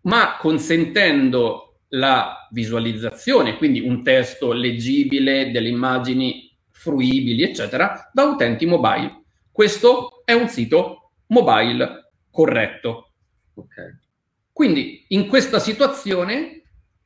[0.02, 9.22] ma consentendo la visualizzazione, quindi un testo leggibile, delle immagini fruibili, eccetera, da utenti mobile.
[9.50, 13.12] Questo è un sito mobile corretto.
[13.54, 13.96] Okay.
[14.52, 16.57] Quindi in questa situazione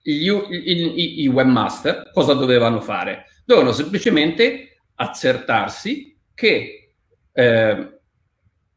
[0.03, 3.27] gli, i, i webmaster cosa dovevano fare?
[3.45, 6.95] Dovevano semplicemente accertarsi che
[7.33, 7.99] eh,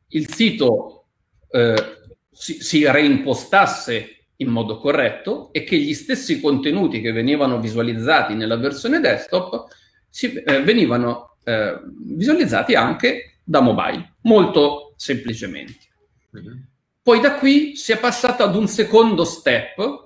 [0.07, 1.05] il sito
[1.49, 1.75] eh,
[2.31, 8.57] si, si reimpostasse in modo corretto e che gli stessi contenuti che venivano visualizzati nella
[8.57, 9.67] versione desktop
[10.09, 15.77] si, eh, venivano eh, visualizzati anche da mobile, molto semplicemente.
[16.35, 16.57] Mm-hmm.
[17.01, 20.04] Poi da qui si è passato ad un secondo step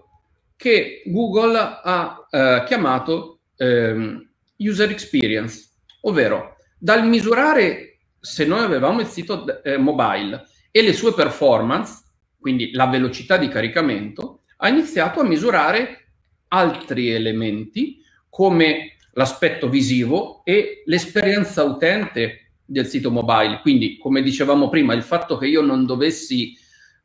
[0.60, 5.70] che Google ha eh, chiamato ehm, user experience,
[6.02, 12.04] ovvero dal misurare se noi avevamo il sito eh, mobile e le sue performance,
[12.38, 16.10] quindi la velocità di caricamento, ha iniziato a misurare
[16.50, 23.62] altri elementi come l'aspetto visivo e l'esperienza utente del sito mobile.
[23.62, 26.54] Quindi, come dicevamo prima, il fatto che io non dovessi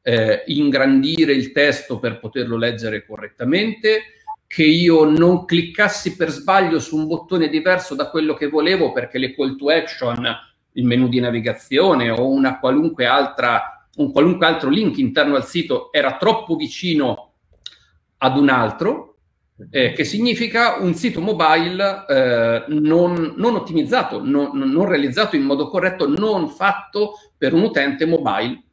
[0.07, 4.03] eh, ingrandire il testo per poterlo leggere correttamente,
[4.47, 9.19] che io non cliccassi per sbaglio su un bottone diverso da quello che volevo perché
[9.19, 10.25] le call to action,
[10.73, 15.91] il menu di navigazione o una qualunque altra, un qualunque altro link interno al sito
[15.91, 17.33] era troppo vicino
[18.19, 19.17] ad un altro,
[19.71, 25.69] eh, che significa un sito mobile eh, non, non, ottimizzato, non, non realizzato in modo
[25.69, 28.64] corretto, non fatto per un utente mobile.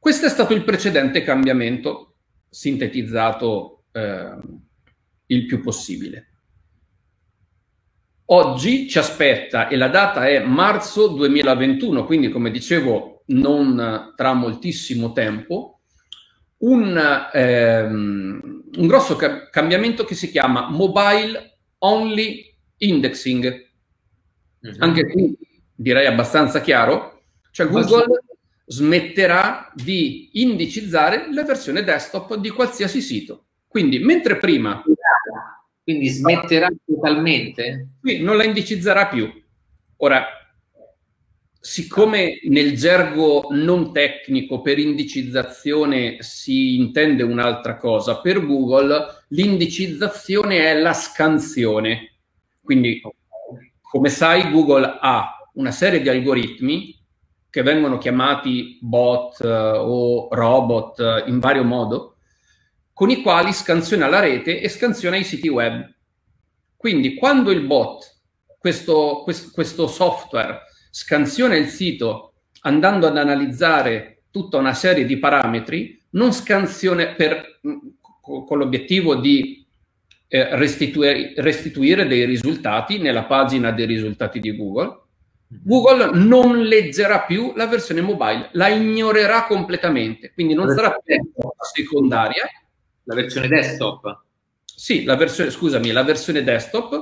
[0.00, 2.14] Questo è stato il precedente cambiamento
[2.48, 4.34] sintetizzato eh,
[5.26, 6.28] il più possibile.
[8.32, 15.12] Oggi ci aspetta, e la data è marzo 2021, quindi come dicevo non tra moltissimo
[15.12, 15.80] tempo,
[16.60, 23.44] un, ehm, un grosso ca- cambiamento che si chiama Mobile Only Indexing.
[24.66, 24.80] Mm-hmm.
[24.82, 25.36] Anche qui
[25.74, 28.28] direi abbastanza chiaro, cioè Google
[28.70, 33.46] smetterà di indicizzare la versione desktop di qualsiasi sito.
[33.66, 34.82] Quindi, mentre prima...
[35.82, 37.94] Quindi smetterà totalmente?
[38.00, 39.28] Qui non la indicizzerà più.
[39.96, 40.24] Ora,
[41.58, 50.78] siccome nel gergo non tecnico per indicizzazione si intende un'altra cosa, per Google l'indicizzazione è
[50.78, 52.18] la scansione.
[52.62, 53.00] Quindi,
[53.80, 56.99] come sai, Google ha una serie di algoritmi
[57.50, 62.16] che vengono chiamati bot uh, o robot uh, in vario modo,
[62.92, 65.92] con i quali scansiona la rete e scansiona i siti web.
[66.76, 68.20] Quindi quando il bot,
[68.58, 76.32] questo, questo, software, scansiona il sito andando ad analizzare tutta una serie di parametri, non
[76.32, 77.60] scansiona per,
[78.20, 79.66] con l'obiettivo di
[80.28, 84.99] eh, restituire, restituire dei risultati nella pagina dei risultati di Google,
[85.62, 91.16] Google non leggerà più la versione mobile, la ignorerà completamente, quindi non sarà più
[91.74, 92.48] secondaria.
[93.04, 94.22] La versione desktop?
[94.64, 97.00] Sì, la versione, scusami, la versione desktop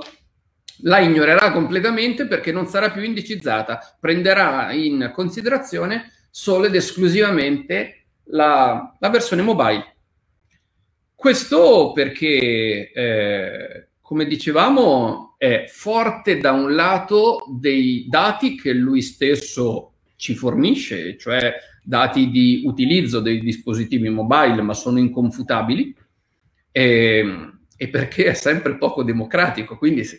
[0.82, 8.96] la ignorerà completamente perché non sarà più indicizzata, prenderà in considerazione solo ed esclusivamente la,
[8.99, 9.96] la versione mobile.
[11.14, 19.96] Questo perché, eh, come dicevamo, è forte da un lato dei dati che lui stesso
[20.16, 21.52] ci fornisce, cioè
[21.84, 25.94] dati di utilizzo dei dispositivi mobile, ma sono inconfutabili,
[26.72, 29.76] e, e perché è sempre poco democratico.
[29.76, 30.18] Quindi se,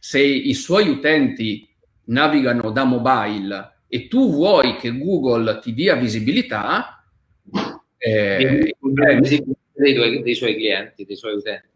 [0.00, 1.68] se i suoi utenti
[2.06, 7.00] navigano da mobile e tu vuoi che Google ti dia visibilità,
[7.96, 8.74] eh,
[9.20, 11.68] dei, dei, dei suoi clienti, dei suoi utenti.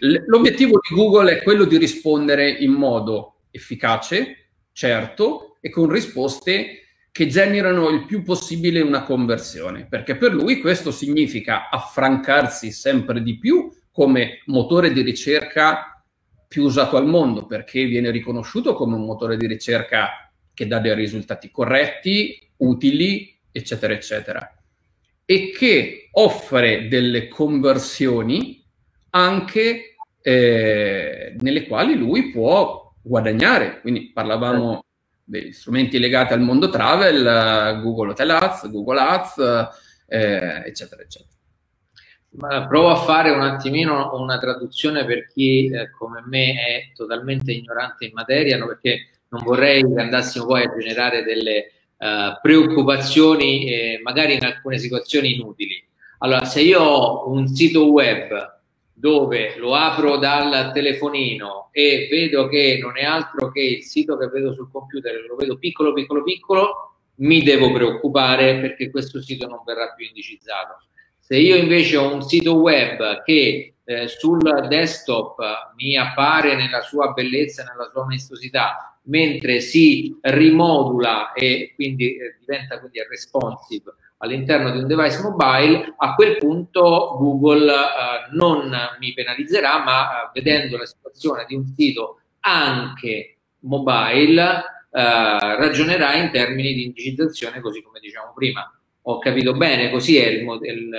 [0.00, 7.26] L'obiettivo di Google è quello di rispondere in modo efficace, certo, e con risposte che
[7.26, 13.70] generano il più possibile una conversione, perché per lui questo significa affrancarsi sempre di più
[13.90, 16.04] come motore di ricerca
[16.46, 20.94] più usato al mondo, perché viene riconosciuto come un motore di ricerca che dà dei
[20.94, 24.56] risultati corretti, utili, eccetera, eccetera,
[25.24, 28.64] e che offre delle conversioni
[29.10, 33.80] anche eh, nelle quali lui può guadagnare.
[33.80, 34.84] Quindi parlavamo
[35.24, 39.68] degli strumenti legati al mondo travel, Google Hotel Ads, Google Ads,
[40.06, 41.36] eh, eccetera, eccetera.
[42.30, 47.52] Ma provo a fare un attimino una traduzione per chi eh, come me è totalmente
[47.52, 48.66] ignorante in materia, no?
[48.66, 54.78] perché non vorrei che andassimo poi a generare delle uh, preoccupazioni, eh, magari in alcune
[54.78, 55.82] situazioni inutili.
[56.18, 58.57] Allora, se io ho un sito web
[58.98, 64.26] dove lo apro dal telefonino e vedo che non è altro che il sito che
[64.26, 69.62] vedo sul computer, lo vedo piccolo, piccolo, piccolo, mi devo preoccupare perché questo sito non
[69.64, 70.82] verrà più indicizzato.
[71.20, 77.12] Se io invece ho un sito web che eh, sul desktop mi appare nella sua
[77.12, 84.78] bellezza, nella sua maestosità, mentre si rimodula e quindi eh, diventa quindi responsive all'interno di
[84.78, 87.76] un device mobile, a quel punto Google eh,
[88.32, 96.14] non mi penalizzerà, ma eh, vedendo la situazione di un sito anche mobile, eh, ragionerà
[96.14, 98.72] in termini di indicizzazione, così come diciamo prima.
[99.02, 100.90] Ho capito bene, così è il, il,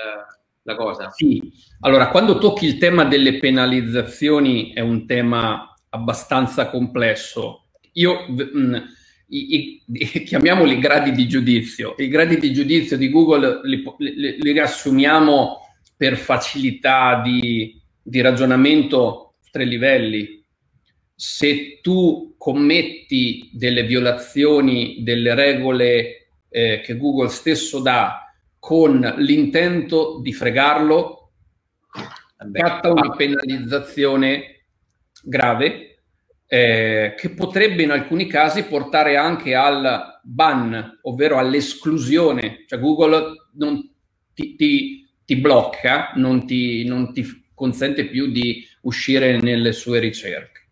[0.64, 1.10] la cosa.
[1.12, 1.52] Sì,
[1.82, 7.66] allora quando tocchi il tema delle penalizzazioni è un tema abbastanza complesso.
[7.94, 8.84] Io mh,
[9.30, 11.96] i, i, chiamiamoli gradi di giudizio.
[11.98, 15.58] I gradi di giudizio di Google li, li, li riassumiamo
[15.96, 20.44] per facilità di, di ragionamento tre livelli.
[21.14, 28.24] Se tu commetti delle violazioni delle regole eh, che Google stesso dà
[28.58, 31.32] con l'intento di fregarlo,
[32.52, 34.66] scatta una penalizzazione
[35.22, 35.89] grave
[36.52, 43.88] eh, che potrebbe in alcuni casi portare anche al ban, ovvero all'esclusione, cioè Google non
[44.34, 47.24] ti, ti, ti blocca, non ti, non ti,
[47.54, 50.70] consente più di uscire nelle sue ricerche.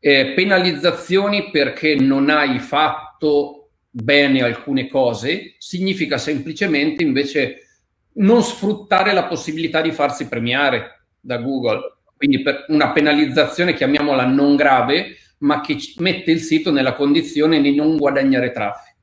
[0.00, 7.66] Eh, penalizzazioni perché non hai fatto bene alcune cose significa semplicemente invece
[8.14, 14.56] non sfruttare la possibilità di farsi premiare da Google quindi per una penalizzazione, chiamiamola non
[14.56, 18.96] grave, ma che mette il sito nella condizione di non guadagnare traffico.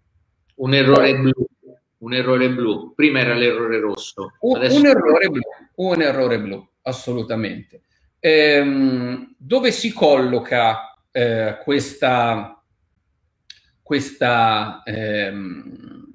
[0.55, 1.47] Un errore blu,
[1.99, 2.93] un errore blu.
[2.95, 4.34] Prima era l'errore rosso.
[4.41, 5.41] Un, un errore blu,
[5.76, 7.84] un errore blu, assolutamente.
[8.20, 12.64] Ehm, dove si colloca eh, questa,
[13.82, 16.07] questa, ehm,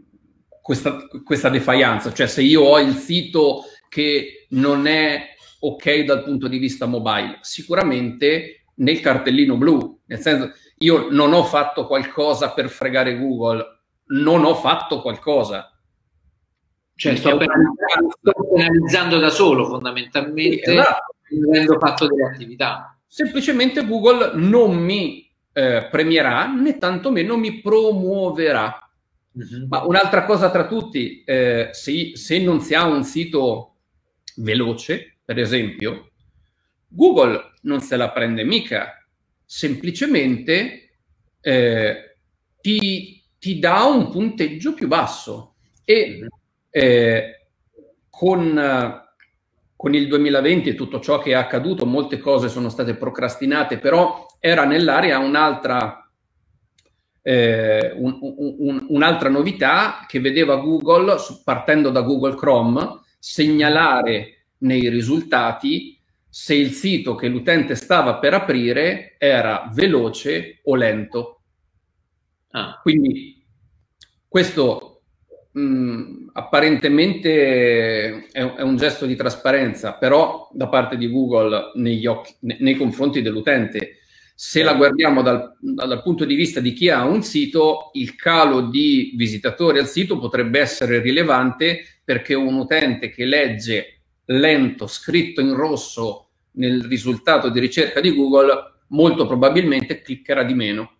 [0.61, 2.13] questa, questa defianza?
[2.13, 7.39] Cioè se io ho il sito che non è ok dal punto di vista mobile?
[7.41, 14.45] Sicuramente nel cartellino blu, nel senso io non ho fatto qualcosa per fregare Google, non
[14.45, 15.73] ho fatto qualcosa.
[16.95, 21.15] Cioè sto penalizzando, sto penalizzando da solo fondamentalmente, esatto.
[21.49, 22.99] avendo fatto delle attività.
[23.07, 28.91] Semplicemente Google non mi eh, premierà né tantomeno mi promuoverà.
[29.39, 29.69] Mm-hmm.
[29.69, 33.77] Ma un'altra cosa tra tutti, eh, se, se non si ha un sito
[34.37, 36.13] veloce, per esempio,
[36.89, 39.07] Google non se la prende mica,
[39.45, 41.01] semplicemente
[41.43, 42.17] eh,
[42.63, 45.57] ti, ti, dà un punteggio più basso.
[45.85, 46.27] E
[46.71, 47.49] eh,
[48.09, 49.03] con,
[49.77, 54.25] con il 2020 e tutto ciò che è accaduto, molte cose sono state procrastinate, però
[54.41, 56.11] era nell'area un'altra,
[57.21, 65.99] eh, un, un, un'altra novità che vedeva Google, partendo da Google Chrome, segnalare nei risultati
[66.29, 71.41] se il sito che l'utente stava per aprire era veloce o lento.
[72.51, 72.79] Ah.
[72.83, 73.45] Quindi
[74.29, 75.03] questo
[75.53, 82.07] mh, mm, apparentemente è, è, un gesto di trasparenza, però da parte di Google negli
[82.07, 83.97] occhi, nei confronti dell'utente,
[84.35, 88.69] se la guardiamo dal, dal, punto di vista di chi ha un sito, il calo
[88.69, 93.98] di visitatori al sito potrebbe essere rilevante perché un utente che legge
[94.31, 100.93] lento scritto in rosso nel risultato di ricerca di Google, molto probabilmente cliccherà di meno.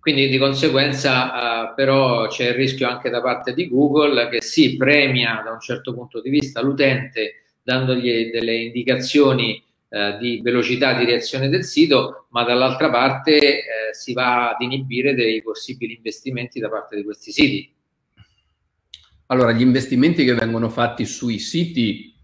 [0.00, 4.76] Quindi di conseguenza uh, però c'è il rischio anche da parte di Google che si
[4.76, 11.04] premia da un certo punto di vista l'utente dandogli delle indicazioni eh, di velocità di
[11.04, 13.62] reazione del sito, ma dall'altra parte eh,
[13.92, 17.70] si va ad inibire dei possibili investimenti da parte di questi siti.
[19.30, 22.14] Allora, gli investimenti che vengono fatti sui siti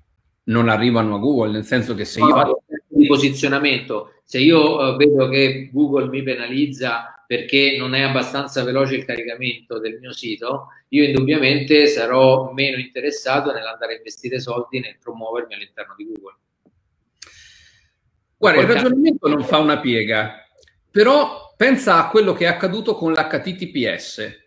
[0.44, 2.62] non arrivano a Google, nel senso che se io...
[2.86, 8.94] Di posizionamento, se io eh, vedo che Google mi penalizza perché non è abbastanza veloce
[8.94, 14.96] il caricamento del mio sito, io indubbiamente sarò meno interessato nell'andare a investire soldi nel
[15.00, 16.36] promuovermi all'interno di Google.
[18.36, 20.46] Guarda, il ragionamento non fa una piega,
[20.90, 24.40] però pensa a quello che è accaduto con l'HTTPS,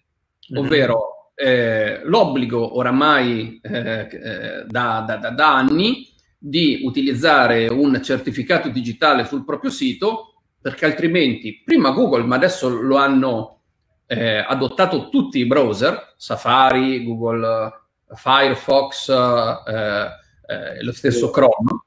[0.49, 0.57] mhm.
[0.57, 8.69] ovvero eh, l'obbligo oramai eh, eh, da, da, da, da anni di utilizzare un certificato
[8.69, 13.59] digitale sul proprio sito perché altrimenti prima Google, ma adesso lo hanno
[14.07, 17.71] eh, adottato tutti i browser, Safari, Google
[18.15, 20.07] Firefox, eh,
[20.47, 21.83] eh, lo stesso Chrome.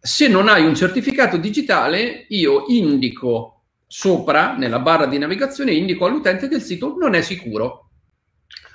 [0.00, 6.48] Se non hai un certificato digitale, io indico sopra, nella barra di navigazione, indico all'utente
[6.48, 7.87] che il sito non è sicuro.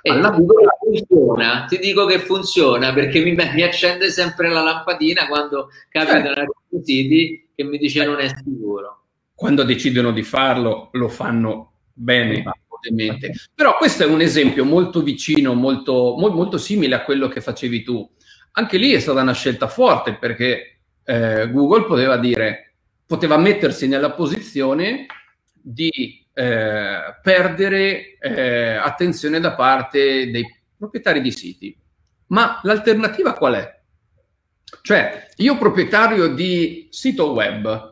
[0.10, 5.70] Alla Google funziona, ti dico che funziona perché mi, mi accende sempre la lampadina quando
[5.90, 6.56] capitano certo.
[6.84, 9.04] siti che mi dice non è sicuro
[9.44, 13.34] quando decidono di farlo lo fanno bene, ovviamente.
[13.54, 17.84] Però questo è un esempio molto vicino, molto, molto, molto simile a quello che facevi
[17.84, 18.10] tu.
[18.54, 22.76] Anche lì è stata una scelta forte perché eh, Google poteva dire,
[23.06, 25.08] poteva mettersi nella posizione
[25.62, 30.44] di eh, perdere eh, attenzione da parte dei
[30.78, 31.78] proprietari di siti.
[32.28, 33.82] Ma l'alternativa qual è?
[34.82, 37.92] Cioè, io proprietario di sito web,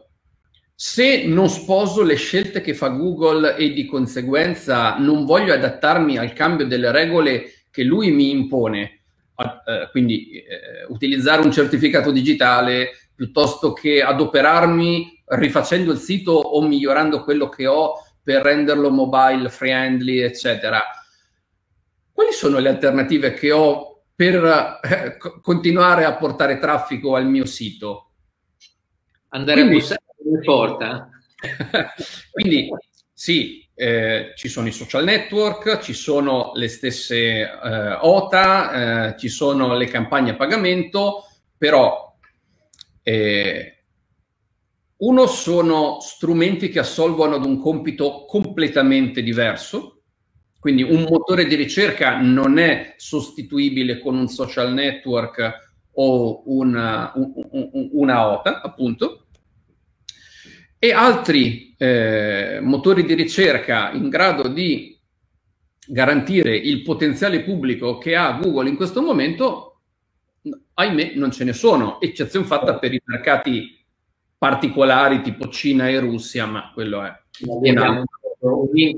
[0.74, 6.34] se non sposo le scelte che fa Google e di conseguenza non voglio adattarmi al
[6.34, 9.02] cambio delle regole che lui mi impone,
[9.36, 17.24] eh, quindi eh, utilizzare un certificato digitale piuttosto che adoperarmi rifacendo il sito o migliorando
[17.24, 17.94] quello che ho
[18.24, 20.82] per renderlo mobile friendly, eccetera.
[22.12, 28.12] Quali sono le alternative che ho per eh, continuare a portare traffico al mio sito?
[29.30, 30.02] Andare Quindi, a bussare
[30.44, 31.10] porta.
[32.32, 32.70] Quindi
[33.12, 39.30] sì, eh, ci sono i social network, ci sono le stesse eh, OTA, eh, ci
[39.30, 41.26] sono le campagne a pagamento,
[41.58, 42.16] però
[43.04, 43.81] eh,
[45.02, 50.04] uno sono strumenti che assolvono ad un compito completamente diverso,
[50.60, 57.32] quindi un motore di ricerca non è sostituibile con un social network o una, un,
[57.34, 59.26] un, una OTA, appunto,
[60.78, 65.00] e altri eh, motori di ricerca in grado di
[65.88, 69.82] garantire il potenziale pubblico che ha Google in questo momento,
[70.76, 73.81] ahimè, non ce ne sono, eccezione fatta per i mercati
[74.42, 77.14] particolari tipo Cina e Russia, ma quello è
[77.46, 78.04] un,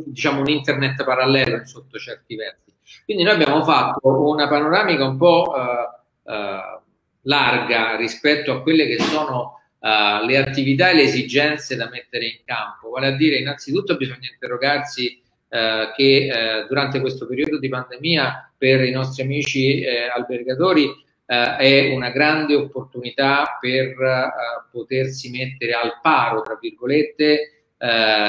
[0.06, 2.74] diciamo un internet parallelo sotto certi versi.
[3.04, 6.82] Quindi noi abbiamo fatto una panoramica un po' uh, uh,
[7.24, 12.40] larga rispetto a quelle che sono uh, le attività e le esigenze da mettere in
[12.46, 12.92] campo.
[12.92, 18.82] Vale a dire, innanzitutto bisogna interrogarsi uh, che uh, durante questo periodo di pandemia per
[18.82, 19.84] i nostri amici
[20.16, 23.96] albergatori è una grande opportunità per
[24.72, 27.66] potersi mettere al paro, tra virgolette,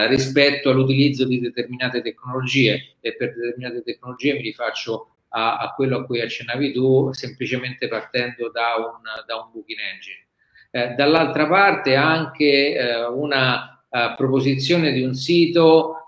[0.08, 6.04] rispetto all'utilizzo di determinate tecnologie e per determinate tecnologie mi rifaccio a, a, quello a
[6.04, 10.24] cui accennavi tu, semplicemente partendo da un, da un booking engine.
[10.70, 15.98] Eh, dall'altra parte anche eh, una uh, proposizione di un sito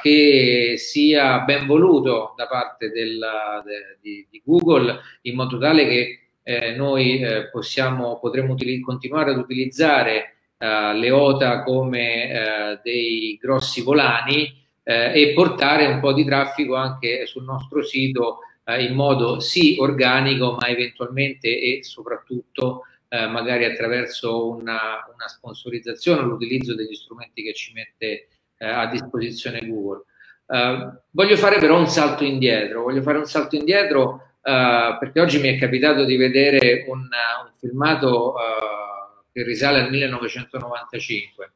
[0.00, 3.18] che sia ben voluto da parte del,
[3.64, 9.32] de, di, di, Google in modo tale che eh, noi eh, possiamo, potremo utili- continuare
[9.32, 17.26] ad utilizzare le OTA come dei grossi volani e portare un po' di traffico anche
[17.26, 18.38] sul nostro sito
[18.76, 26.74] in modo sì organico ma eventualmente e soprattutto eh, magari attraverso una, una sponsorizzazione l'utilizzo
[26.74, 28.28] degli strumenti che ci mette
[28.58, 30.04] eh, a disposizione Google.
[30.46, 35.38] Eh, voglio fare però un salto indietro, voglio fare un salto indietro eh, perché oggi
[35.40, 41.52] mi è capitato di vedere un, un filmato eh, che risale al 1995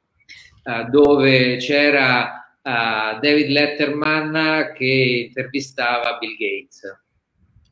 [0.90, 6.82] dove c'era David Letterman che intervistava Bill Gates.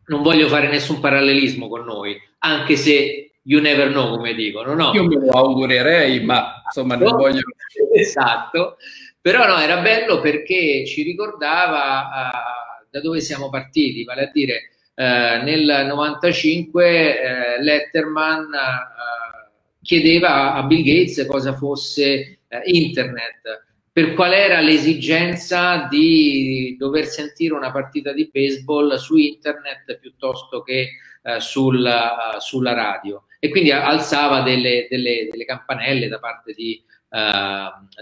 [0.07, 4.75] Non voglio fare nessun parallelismo con noi, anche se you never know, come dicono.
[4.75, 4.93] No?
[4.93, 7.41] Io me lo augurerei, ma insomma non voglio...
[7.93, 8.77] Esatto,
[9.21, 14.71] però no, era bello perché ci ricordava uh, da dove siamo partiti, vale a dire
[15.01, 17.11] uh, nel 95
[17.59, 18.49] uh, Letterman
[19.83, 27.55] chiedeva a Bill Gates cosa fosse eh, internet, per qual era l'esigenza di dover sentire
[27.55, 30.89] una partita di baseball su internet piuttosto che
[31.23, 36.83] eh, sulla, sulla, radio e quindi alzava delle, delle, delle campanelle da parte di,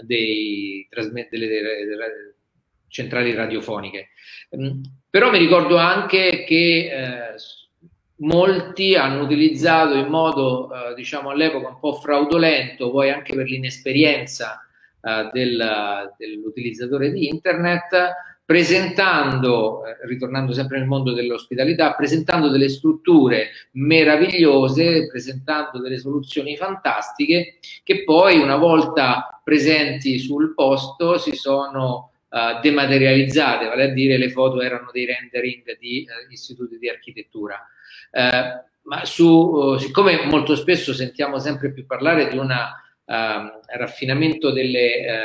[0.01, 2.35] dei, delle, delle,
[2.87, 4.09] centrali radiofoniche.
[5.09, 7.35] Però mi ricordo anche che eh,
[8.17, 14.63] molti hanno utilizzato in modo, eh, diciamo all'epoca un po' fraudolento, poi anche per l'inesperienza
[15.01, 18.11] eh, del, dell'utilizzatore di internet,
[18.45, 27.59] presentando, eh, ritornando sempre nel mondo dell'ospitalità, presentando delle strutture meravigliose, presentando delle soluzioni fantastiche
[27.83, 34.29] che poi una volta presenti sul posto si sono uh, dematerializzate, vale a dire le
[34.29, 37.59] foto erano dei rendering di uh, istituti di architettura.
[38.11, 45.21] Uh, ma su, siccome molto spesso sentiamo sempre più parlare di un ehm, raffinamento delle,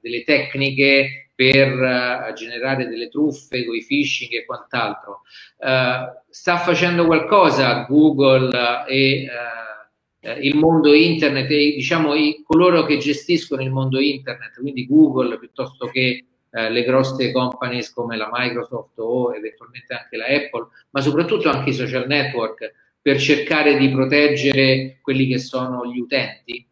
[0.00, 5.22] delle tecniche per generare delle truffe con i phishing e quant'altro.
[5.56, 12.98] Uh, sta facendo qualcosa Google e uh, il mondo internet e diciamo i, coloro che
[12.98, 19.34] gestiscono il mondo internet, quindi Google piuttosto che le grosse companies come la Microsoft o
[19.34, 25.26] eventualmente anche la Apple, ma soprattutto anche i social network per cercare di proteggere quelli
[25.26, 26.66] che sono gli utenti?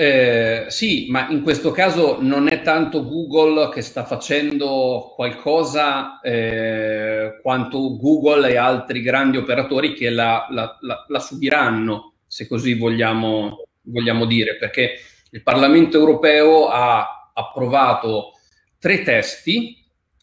[0.00, 7.40] Eh, sì, ma in questo caso non è tanto Google che sta facendo qualcosa eh,
[7.42, 13.64] quanto Google e altri grandi operatori che la, la, la, la subiranno, se così vogliamo,
[13.82, 18.32] vogliamo, dire, perché il Parlamento europeo ha approvato
[18.78, 19.76] tre testi,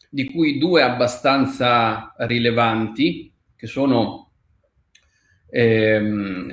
[0.08, 4.30] di cui due abbastanza rilevanti, che sono
[5.50, 6.48] ehm,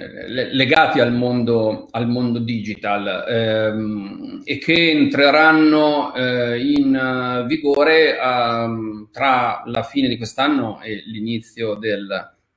[0.51, 9.64] legati al mondo, al mondo digital ehm, e che entreranno eh, in vigore um, tra
[9.66, 12.07] la fine di quest'anno e l'inizio del,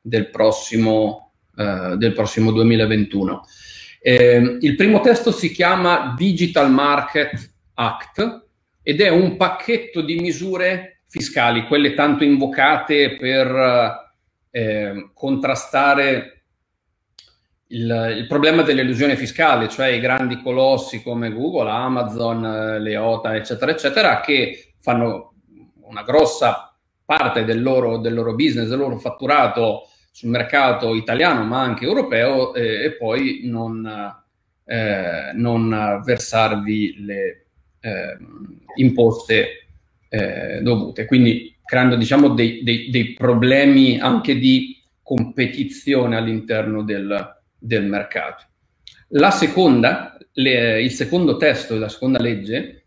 [0.01, 3.43] del, prossimo, eh, del prossimo 2021.
[4.01, 8.45] Eh, il primo testo si chiama Digital Market Act
[8.83, 14.05] ed è un pacchetto di misure fiscali, quelle tanto invocate per
[14.51, 16.45] eh, contrastare
[17.68, 23.72] il, il, problema dell'illusione fiscale, cioè i grandi colossi come Google, Amazon, eh, Leota, eccetera,
[23.72, 25.35] eccetera, che fanno
[25.83, 26.74] una grossa
[27.05, 32.55] parte del loro, del loro business, del loro fatturato sul mercato italiano, ma anche europeo,
[32.55, 33.87] eh, e poi non,
[34.64, 37.46] eh, non versarvi le
[37.87, 38.16] eh,
[38.76, 39.68] imposte
[40.09, 41.05] eh, dovute.
[41.05, 48.45] Quindi creando diciamo, dei, dei, dei problemi anche di competizione all'interno del, del mercato.
[49.11, 52.82] La seconda, le, il secondo testo della seconda legge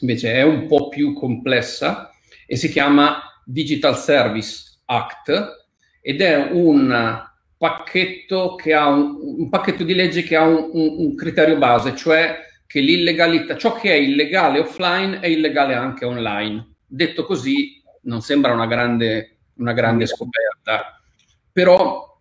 [0.00, 2.10] invece è un po' più complessa
[2.46, 5.64] e si chiama Digital Service Act
[6.00, 7.24] ed è un
[7.56, 11.96] pacchetto, che ha un, un pacchetto di legge che ha un, un, un criterio base,
[11.96, 16.74] cioè che l'illegalità, ciò che è illegale offline è illegale anche online.
[16.86, 21.00] Detto così, non sembra una grande, una grande scoperta,
[21.52, 22.20] però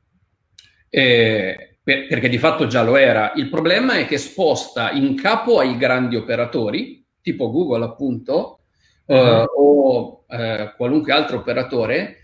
[0.90, 3.34] eh, per, perché di fatto già lo era.
[3.36, 8.62] Il problema è che sposta in capo ai grandi operatori, tipo Google appunto,
[9.06, 9.46] uh-huh.
[9.58, 12.18] o eh, qualunque altro operatore,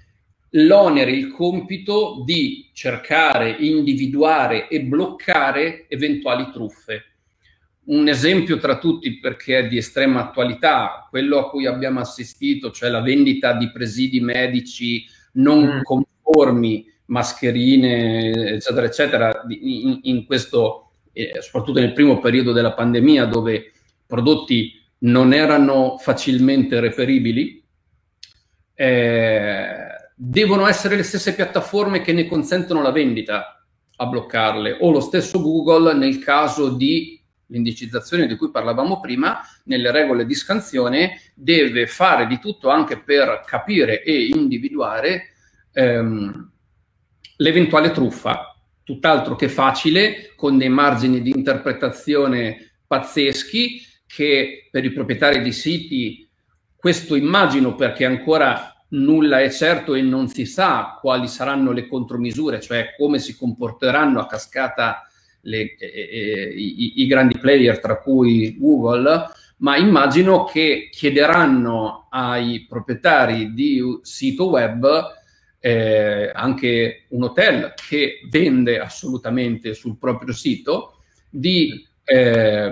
[0.51, 7.10] l'onere, il compito di cercare, individuare e bloccare eventuali truffe.
[7.83, 12.89] Un esempio tra tutti perché è di estrema attualità, quello a cui abbiamo assistito, cioè
[12.89, 15.81] la vendita di presidi medici non mm.
[15.81, 23.71] conformi mascherine, eccetera, eccetera, in, in questo, eh, soprattutto nel primo periodo della pandemia, dove
[24.05, 27.63] prodotti non erano facilmente reperibili,
[28.73, 29.65] eh,
[30.15, 33.65] devono essere le stesse piattaforme che ne consentono la vendita
[33.95, 37.20] a bloccarle, o lo stesso Google nel caso di
[37.51, 43.43] l'indicizzazione di cui parlavamo prima, nelle regole di scansione, deve fare di tutto anche per
[43.45, 45.33] capire e individuare
[45.73, 46.51] ehm,
[47.37, 55.41] l'eventuale truffa, tutt'altro che facile, con dei margini di interpretazione pazzeschi che per i proprietari
[55.41, 56.27] di siti,
[56.75, 62.59] questo immagino perché ancora nulla è certo e non si sa quali saranno le contromisure,
[62.59, 65.05] cioè come si comporteranno a cascata
[65.41, 69.27] le, eh, eh, i, i, grandi player, tra cui Google,
[69.57, 75.19] ma immagino che chiederanno ai proprietari di sito web
[75.59, 80.97] eh, anche un hotel che vende assolutamente sul proprio sito,
[81.29, 82.71] di eh,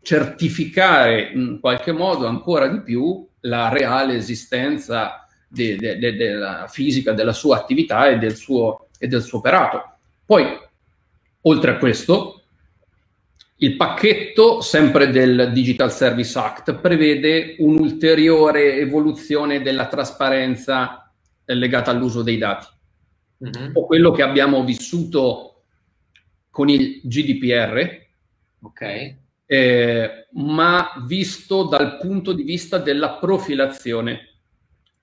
[0.00, 7.12] certificare in qualche modo ancora di più la reale esistenza de, de, de, della fisica
[7.12, 9.82] della sua attività e del suo, e del suo operato.
[10.24, 10.44] Poi,
[11.46, 12.42] oltre a questo,
[13.58, 21.10] il pacchetto, sempre del Digital Service Act, prevede un'ulteriore evoluzione della trasparenza
[21.44, 22.66] legata all'uso dei dati.
[23.44, 23.70] Mm-hmm.
[23.74, 25.62] O quello che abbiamo vissuto
[26.50, 28.06] con il GDPR,
[28.60, 29.16] okay.
[29.46, 34.34] eh, ma visto dal punto di vista della profilazione,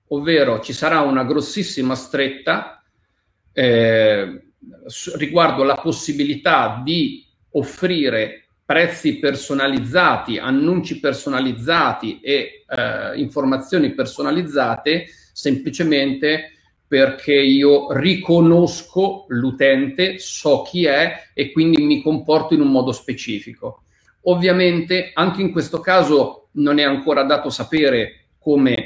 [0.08, 2.82] ovvero ci sarà una grossissima stretta
[3.52, 4.43] eh,
[5.16, 16.52] riguardo la possibilità di offrire prezzi personalizzati, annunci personalizzati e eh, informazioni personalizzate semplicemente
[16.86, 23.82] perché io riconosco l'utente, so chi è e quindi mi comporto in un modo specifico.
[24.22, 28.83] Ovviamente anche in questo caso non è ancora dato sapere come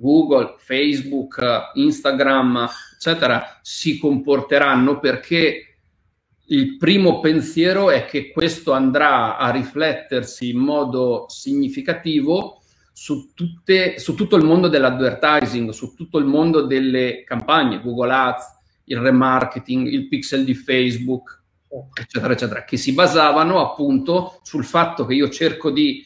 [0.00, 1.40] Google, Facebook,
[1.74, 5.64] Instagram, eccetera, si comporteranno perché
[6.50, 14.14] il primo pensiero è che questo andrà a riflettersi in modo significativo su, tutte, su
[14.14, 18.44] tutto il mondo dell'advertising, su tutto il mondo delle campagne, Google Ads,
[18.84, 21.42] il remarketing, il pixel di Facebook,
[22.00, 26.04] eccetera, eccetera, che si basavano appunto sul fatto che io cerco di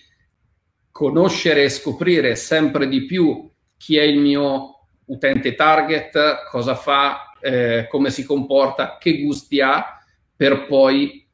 [0.90, 3.51] conoscere e scoprire sempre di più
[3.82, 10.00] chi è il mio utente target, cosa fa, eh, come si comporta, che gusti ha,
[10.36, 11.26] per poi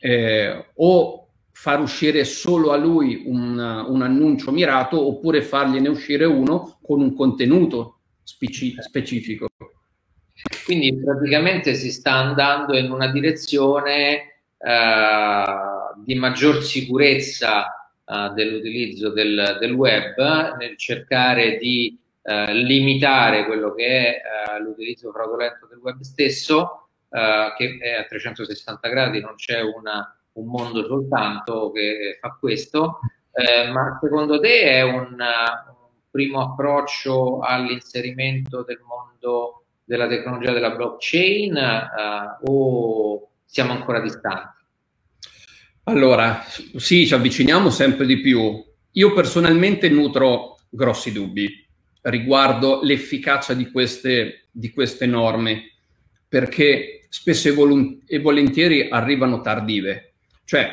[0.00, 6.80] eh, o far uscire solo a lui un, un, annuncio mirato oppure fargliene uscire uno
[6.82, 9.46] con un contenuto speci- specifico.
[10.64, 15.44] Quindi praticamente si sta andando in una direzione eh,
[16.04, 23.86] di maggior sicurezza eh, dell'utilizzo del, del, web nel cercare di eh, limitare quello che
[23.86, 24.22] è
[24.56, 30.46] eh, l'utilizzo fraudolento del web stesso, che è a 360 gradi, non c'è una, un
[30.46, 32.98] mondo soltanto che fa questo,
[33.72, 41.56] ma secondo te è un, un primo approccio all'inserimento del mondo della tecnologia della blockchain
[42.46, 44.63] o siamo ancora distanti?
[45.86, 46.42] Allora,
[46.76, 48.62] sì, ci avviciniamo sempre di più.
[48.92, 51.62] Io personalmente nutro grossi dubbi
[52.02, 55.72] riguardo l'efficacia di queste, di queste norme,
[56.26, 57.48] perché spesso
[58.06, 60.14] e, volentieri arrivano tardive.
[60.44, 60.72] Cioè,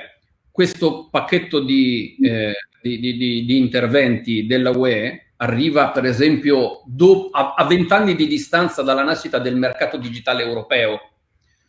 [0.49, 2.99] questo pacchetto di, eh, di,
[3.45, 9.57] di, interventi della UE arriva, per esempio, do- a vent'anni di distanza dalla nascita del
[9.57, 11.10] mercato digitale europeo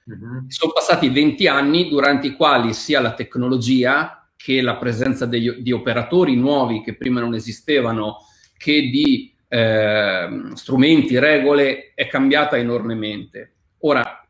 [0.04, 0.44] Uh-huh.
[0.48, 5.70] Sono passati 20 anni durante i quali sia la tecnologia che la presenza degli, di
[5.70, 8.18] operatori nuovi che prima non esistevano,
[8.56, 13.54] che di eh, strumenti, regole, è cambiata enormemente.
[13.80, 14.26] Ora,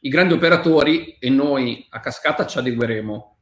[0.00, 3.38] i grandi operatori, e noi a cascata ci adegueremo,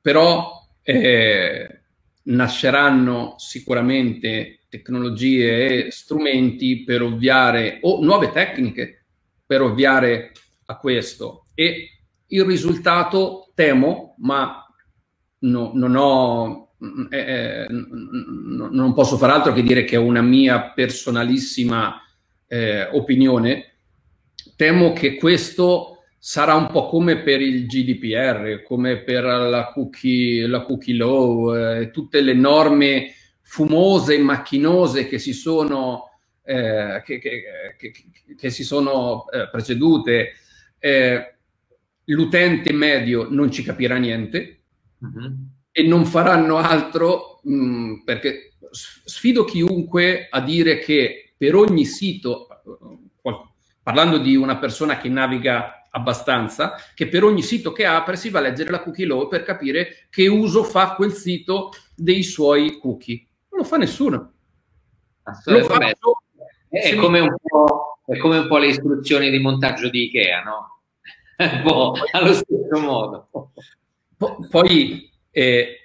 [0.00, 0.50] però
[0.82, 1.80] eh,
[2.22, 9.04] nasceranno sicuramente tecnologie e strumenti per ovviare, o nuove tecniche
[9.46, 10.32] per ovviare
[10.66, 11.90] a questo e
[12.26, 14.66] il risultato temo, ma
[15.38, 16.66] no, non ho
[17.10, 22.00] eh, eh non posso fare altro che dire che è una mia personalissima
[22.46, 23.76] eh, opinione.
[24.56, 30.62] Temo che questo sarà un po' come per il GDPR, come per la cookie, la
[30.62, 36.10] cookie law, eh, tutte le norme fumose e macchinose che si sono,
[36.42, 37.42] eh, che, che,
[38.36, 40.32] che, si sono eh, precedute
[40.86, 41.34] eh,
[42.04, 44.62] l'utente medio non ci capirà niente
[44.98, 45.34] uh-huh.
[45.72, 52.46] e non faranno altro mh, mm, perché sfido chiunque a dire che per ogni sito,
[53.82, 58.38] parlando di una persona che naviga abbastanza, che per ogni sito che apre si va
[58.38, 63.26] a leggere la cookie law per capire che uso fa quel sito dei suoi cookie.
[63.50, 64.32] Non lo fa nessuno.
[65.44, 66.22] Lo faccio,
[66.68, 70.75] è, come un po', è come un po' le istruzioni di montaggio di Ikea, no?
[71.62, 73.28] boh, allo stesso modo.
[74.50, 75.80] Poi, eh,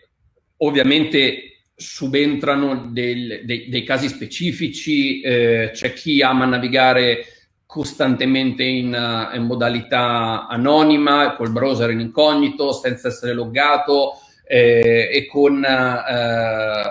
[0.57, 7.25] ovviamente, subentrano del, dei, dei, casi specifici, eh, c'è chi ama navigare
[7.65, 15.63] costantemente in, in, modalità anonima, col browser in incognito, senza essere loggato eh, e con
[15.63, 16.83] eh,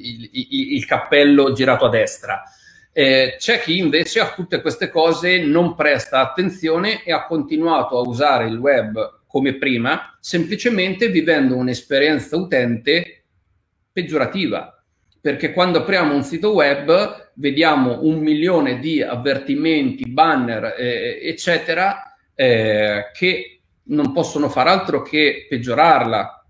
[0.00, 2.42] il, il, il, cappello girato a destra.
[2.94, 8.06] Eh, c'è chi invece a tutte queste cose non presta attenzione e ha continuato a
[8.06, 13.24] usare il web come prima, semplicemente vivendo un'esperienza utente
[13.90, 14.76] peggiorativa.
[15.18, 23.10] Perché quando apriamo un sito web vediamo un milione di avvertimenti, banner, eh, eccetera, eh,
[23.14, 26.44] che non possono far altro che peggiorarla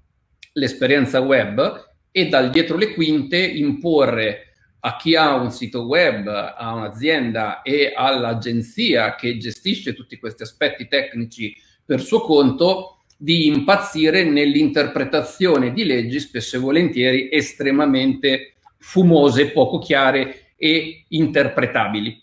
[0.54, 4.51] l'esperienza web e dal dietro le quinte imporre
[4.84, 10.88] a chi ha un sito web, a un'azienda e all'agenzia che gestisce tutti questi aspetti
[10.88, 11.54] tecnici
[11.84, 20.54] per suo conto, di impazzire nell'interpretazione di leggi spesso e volentieri estremamente fumose, poco chiare
[20.56, 22.20] e interpretabili.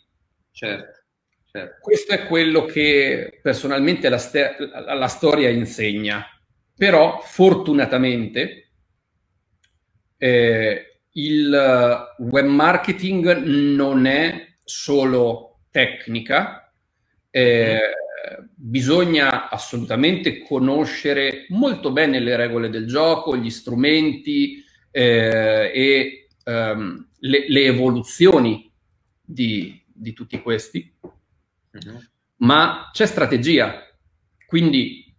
[0.51, 0.99] Certo,
[1.49, 1.77] certo.
[1.79, 6.25] Questo è quello che personalmente la, st- la storia insegna.
[6.75, 8.71] Però fortunatamente
[10.17, 16.71] eh, il eh, web marketing non è solo tecnica,
[17.31, 17.79] eh,
[18.55, 27.45] bisogna assolutamente conoscere molto bene le regole del gioco, gli strumenti eh, e ehm, le,
[27.47, 28.71] le, evoluzioni
[29.23, 32.01] di, di tutti questi, uh-huh.
[32.37, 33.83] ma c'è strategia.
[34.45, 35.13] Quindi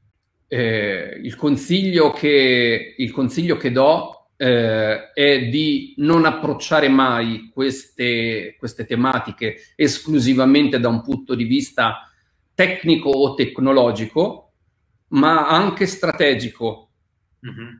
[0.48, 8.56] eh, il, consiglio che, il consiglio che do eh, è di non approcciare mai queste,
[8.58, 12.10] queste tematiche esclusivamente da un punto di vista
[12.54, 14.52] tecnico o tecnologico,
[15.08, 16.88] ma anche strategico.
[17.46, 17.74] Mm-hmm.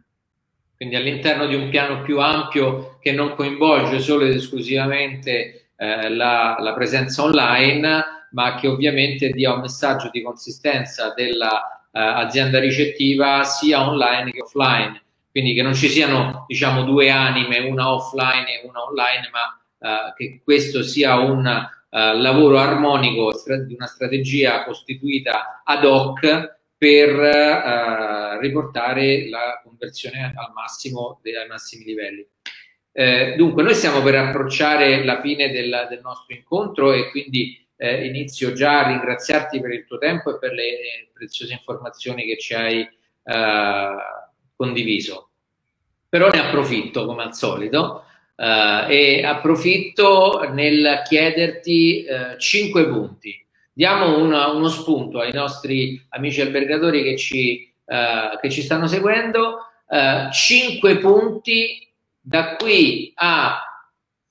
[0.77, 6.59] Quindi all'interno di un piano più ampio che non coinvolge solo ed esclusivamente eh, la,
[6.61, 13.89] la, presenza online, ma che ovviamente dia un messaggio di consistenza dell'azienda eh, ricettiva sia
[13.89, 15.09] online che offline
[15.41, 20.14] quindi che non ci siano diciamo due anime, una offline e una online, ma uh,
[20.14, 23.32] che questo sia un uh, lavoro armonico
[23.66, 31.84] di una strategia costituita ad hoc per uh, riportare la conversione al massimo, ai massimi
[31.84, 32.26] livelli.
[32.93, 38.05] Eh, dunque, noi stiamo per approcciare la fine del, del nostro incontro e quindi eh,
[38.05, 42.53] inizio già a ringraziarti per il tuo tempo e per le preziose informazioni che ci
[42.53, 43.95] hai eh,
[44.55, 45.30] condiviso.
[46.11, 48.05] Però ne approfitto come al solito
[48.37, 53.47] eh, e approfitto nel chiederti eh, 5 punti.
[53.73, 59.67] Diamo una, uno spunto ai nostri amici albergatori che ci, eh, che ci stanno seguendo.
[60.33, 61.89] 5 eh, punti
[62.21, 63.61] da qui a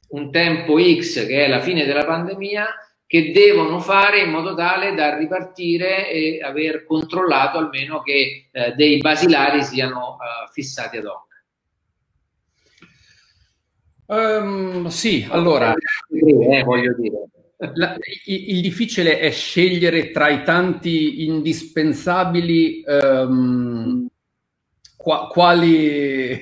[0.09, 2.67] un tempo X che è la fine della pandemia
[3.09, 8.97] che devono fare in modo tale da ripartire e aver controllato almeno che eh, dei
[8.97, 11.28] basilari siano eh, fissati ad hoc.
[14.09, 17.29] Um, sì, allora, eh, voglio dire.
[17.75, 17.95] La,
[18.25, 24.07] il, il, difficile è scegliere tra i tanti indispensabili um,
[24.95, 26.39] qua, quali,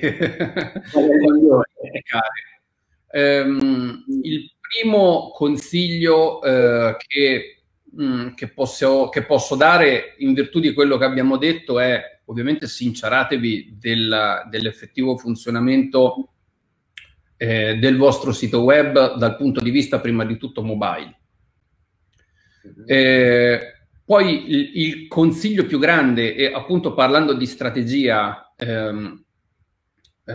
[3.12, 7.62] um, il primo consiglio uh, che,
[7.96, 12.66] um, che, posso, che, posso, dare in virtù di quello che abbiamo detto è ovviamente
[12.66, 16.30] sinceratevi del, dell'effettivo funzionamento
[17.38, 21.18] eh, del vostro sito web dal punto di vista prima di tutto mobile.
[22.62, 22.84] Mhm.
[22.84, 23.60] Eh,
[24.04, 29.24] poi il, il, consiglio più grande, e appunto parlando di strategia, ehm,
[30.24, 30.34] eh,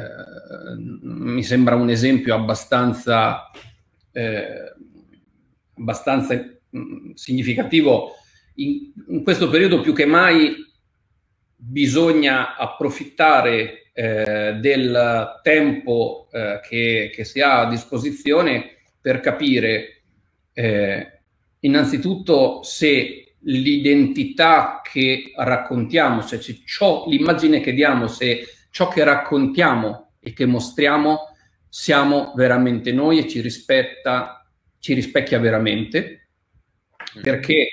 [1.02, 3.50] mi sembra un esempio abbastanza,
[4.12, 4.74] eh,
[5.76, 8.12] abbastanza mh, mm, significativo.
[8.56, 10.56] In, in questo periodo più che mai
[11.56, 20.02] bisogna approfittare eh, del tempo eh, che, che, si ha a disposizione per capire
[20.54, 21.20] eh,
[21.60, 30.34] innanzitutto se l'identità che raccontiamo, se ciò, l'immagine che diamo, se ciò che raccontiamo e
[30.34, 31.30] che mostriamo
[31.70, 34.48] siamo veramente noi e ci rispetta,
[34.80, 36.30] ci rispecchia veramente,
[37.22, 37.68] perché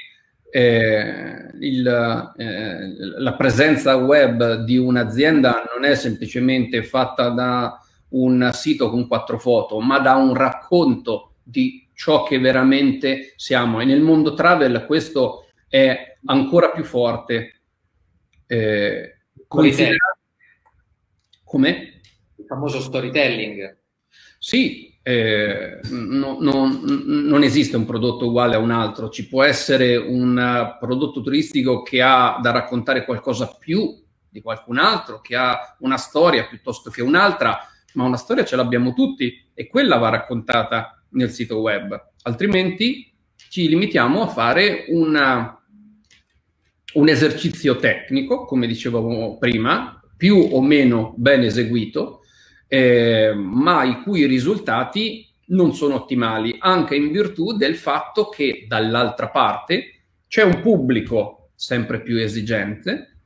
[0.50, 7.80] eh, il, eh, la presenza web di un'azienda non è semplicemente fatta da
[8.10, 13.80] un sito con quattro foto, ma da un racconto di ciò che veramente siamo.
[13.80, 17.60] E nel mondo travel questo è ancora più forte.
[18.46, 19.18] Eh,
[21.44, 22.00] Come?
[22.36, 23.78] Il famoso storytelling.
[24.38, 29.96] Sì, eh, no, no, non esiste un prodotto uguale a un altro, ci può essere
[29.96, 33.98] un prodotto turistico che ha da raccontare qualcosa più
[34.28, 37.58] di qualcun altro, che ha una storia piuttosto che un'altra,
[37.94, 43.12] ma una storia ce l'abbiamo tutti e quella va raccontata nel sito web, altrimenti
[43.48, 45.60] ci limitiamo a fare una,
[46.94, 52.19] un esercizio tecnico, come dicevamo prima, più o meno ben eseguito,
[52.72, 59.28] eh, ma i cui risultati non sono ottimali, anche in virtù del fatto che dall'altra
[59.28, 63.16] parte c'è un pubblico sempre più esigente,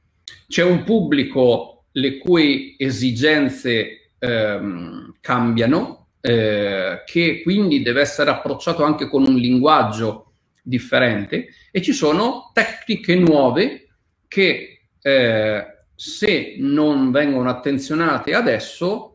[0.48, 9.08] c'è un pubblico le cui esigenze ehm, cambiano, eh, che quindi deve essere approcciato anche
[9.08, 10.32] con un linguaggio
[10.62, 13.88] differente e ci sono tecniche nuove
[14.26, 19.13] che eh, se non vengono attenzionate adesso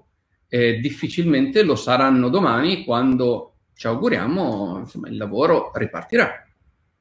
[0.50, 6.46] eh, difficilmente lo saranno domani quando ci auguriamo insomma, il lavoro ripartirà.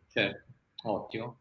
[0.06, 0.44] Certo,
[0.84, 1.38] ottimo.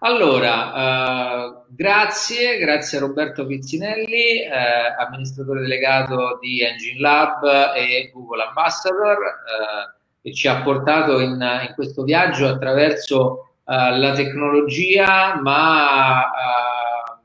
[0.00, 4.50] Allora, uh, grazie, grazie a Roberto Pizzinelli, eh,
[4.98, 7.42] amministratore delegato di Engine Lab
[7.76, 14.12] e Google Ambassador, eh, che ci ha portato in, in questo viaggio attraverso uh, la
[14.14, 17.18] tecnologia, ma uh,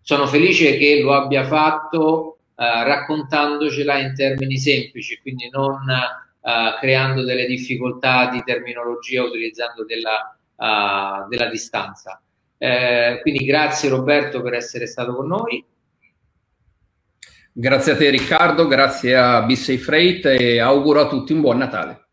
[0.00, 7.22] sono felice che lo abbia fatto eh, raccontandocela in termini semplici, quindi non uh, creando
[7.22, 12.20] delle difficoltà di terminologia utilizzando della, uh, della distanza.
[12.58, 15.64] Eh, quindi grazie Roberto per essere stato con noi.
[17.52, 22.04] Grazie a te Riccardo, grazie a Bissei Freight e auguro a tutti un buon Natale.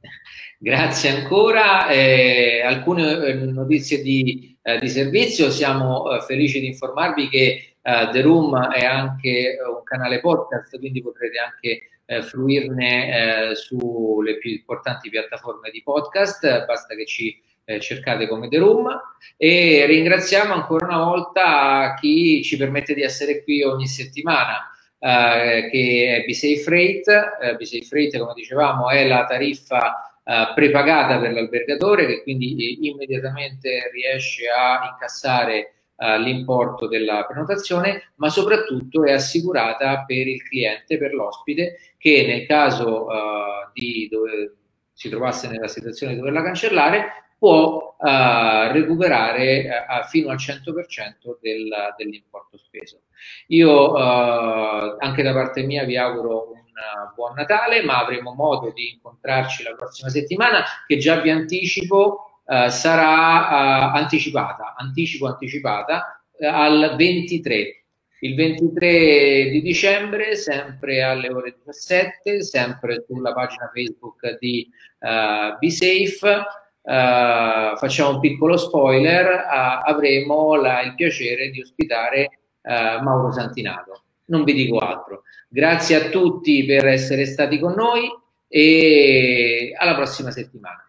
[0.60, 1.88] Grazie ancora.
[1.88, 5.52] Eh, alcune notizie di, eh, di servizio.
[5.52, 11.00] Siamo eh, felici di informarvi che Uh, The Room è anche un canale podcast, quindi
[11.00, 17.42] potrete anche uh, fruirne uh, sulle più importanti piattaforme di podcast, basta che ci
[17.80, 18.88] cercate come The Room
[19.36, 24.72] e ringraziamo ancora una volta chi ci permette di essere qui ogni settimana.
[24.98, 30.18] che è B-Safe Freight, B-Safe Freight come dicevamo è la tariffa
[30.54, 39.04] prepagata per l'albergatore che quindi immediatamente riesce a incassare uh, l'importo della prenotazione, ma soprattutto
[39.04, 44.54] è assicurata per il cliente, per l'ospite, che nel caso uh, di dove
[44.92, 51.94] si trovasse nella situazione di doverla cancellare, può uh, recuperare uh, fino al 100% del,
[51.96, 53.02] dell'importo speso.
[53.48, 56.66] Io uh, anche da parte mia vi auguro un
[57.14, 62.70] buon Natale, ma avremo modo di incontrarci la prossima settimana che già vi anticipo eh,
[62.70, 67.84] sarà uh, anticipata, anticipo anticipata, uh, al 23.
[68.20, 74.66] Il 23 di dicembre, sempre alle ore 17, sempre sulla pagina Facebook di
[75.00, 76.42] uh, Be Safe,
[76.82, 79.44] facciamo un piccolo spoiler,
[79.84, 84.04] avremo la, il piacere di ospitare Mauro Santinato.
[84.28, 85.24] Non vi dico altro.
[85.50, 88.08] Grazie a tutti per essere stati con noi
[88.48, 90.87] e alla prossima settimana.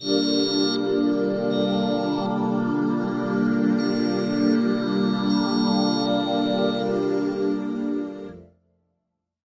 [0.00, 0.45] Thank you.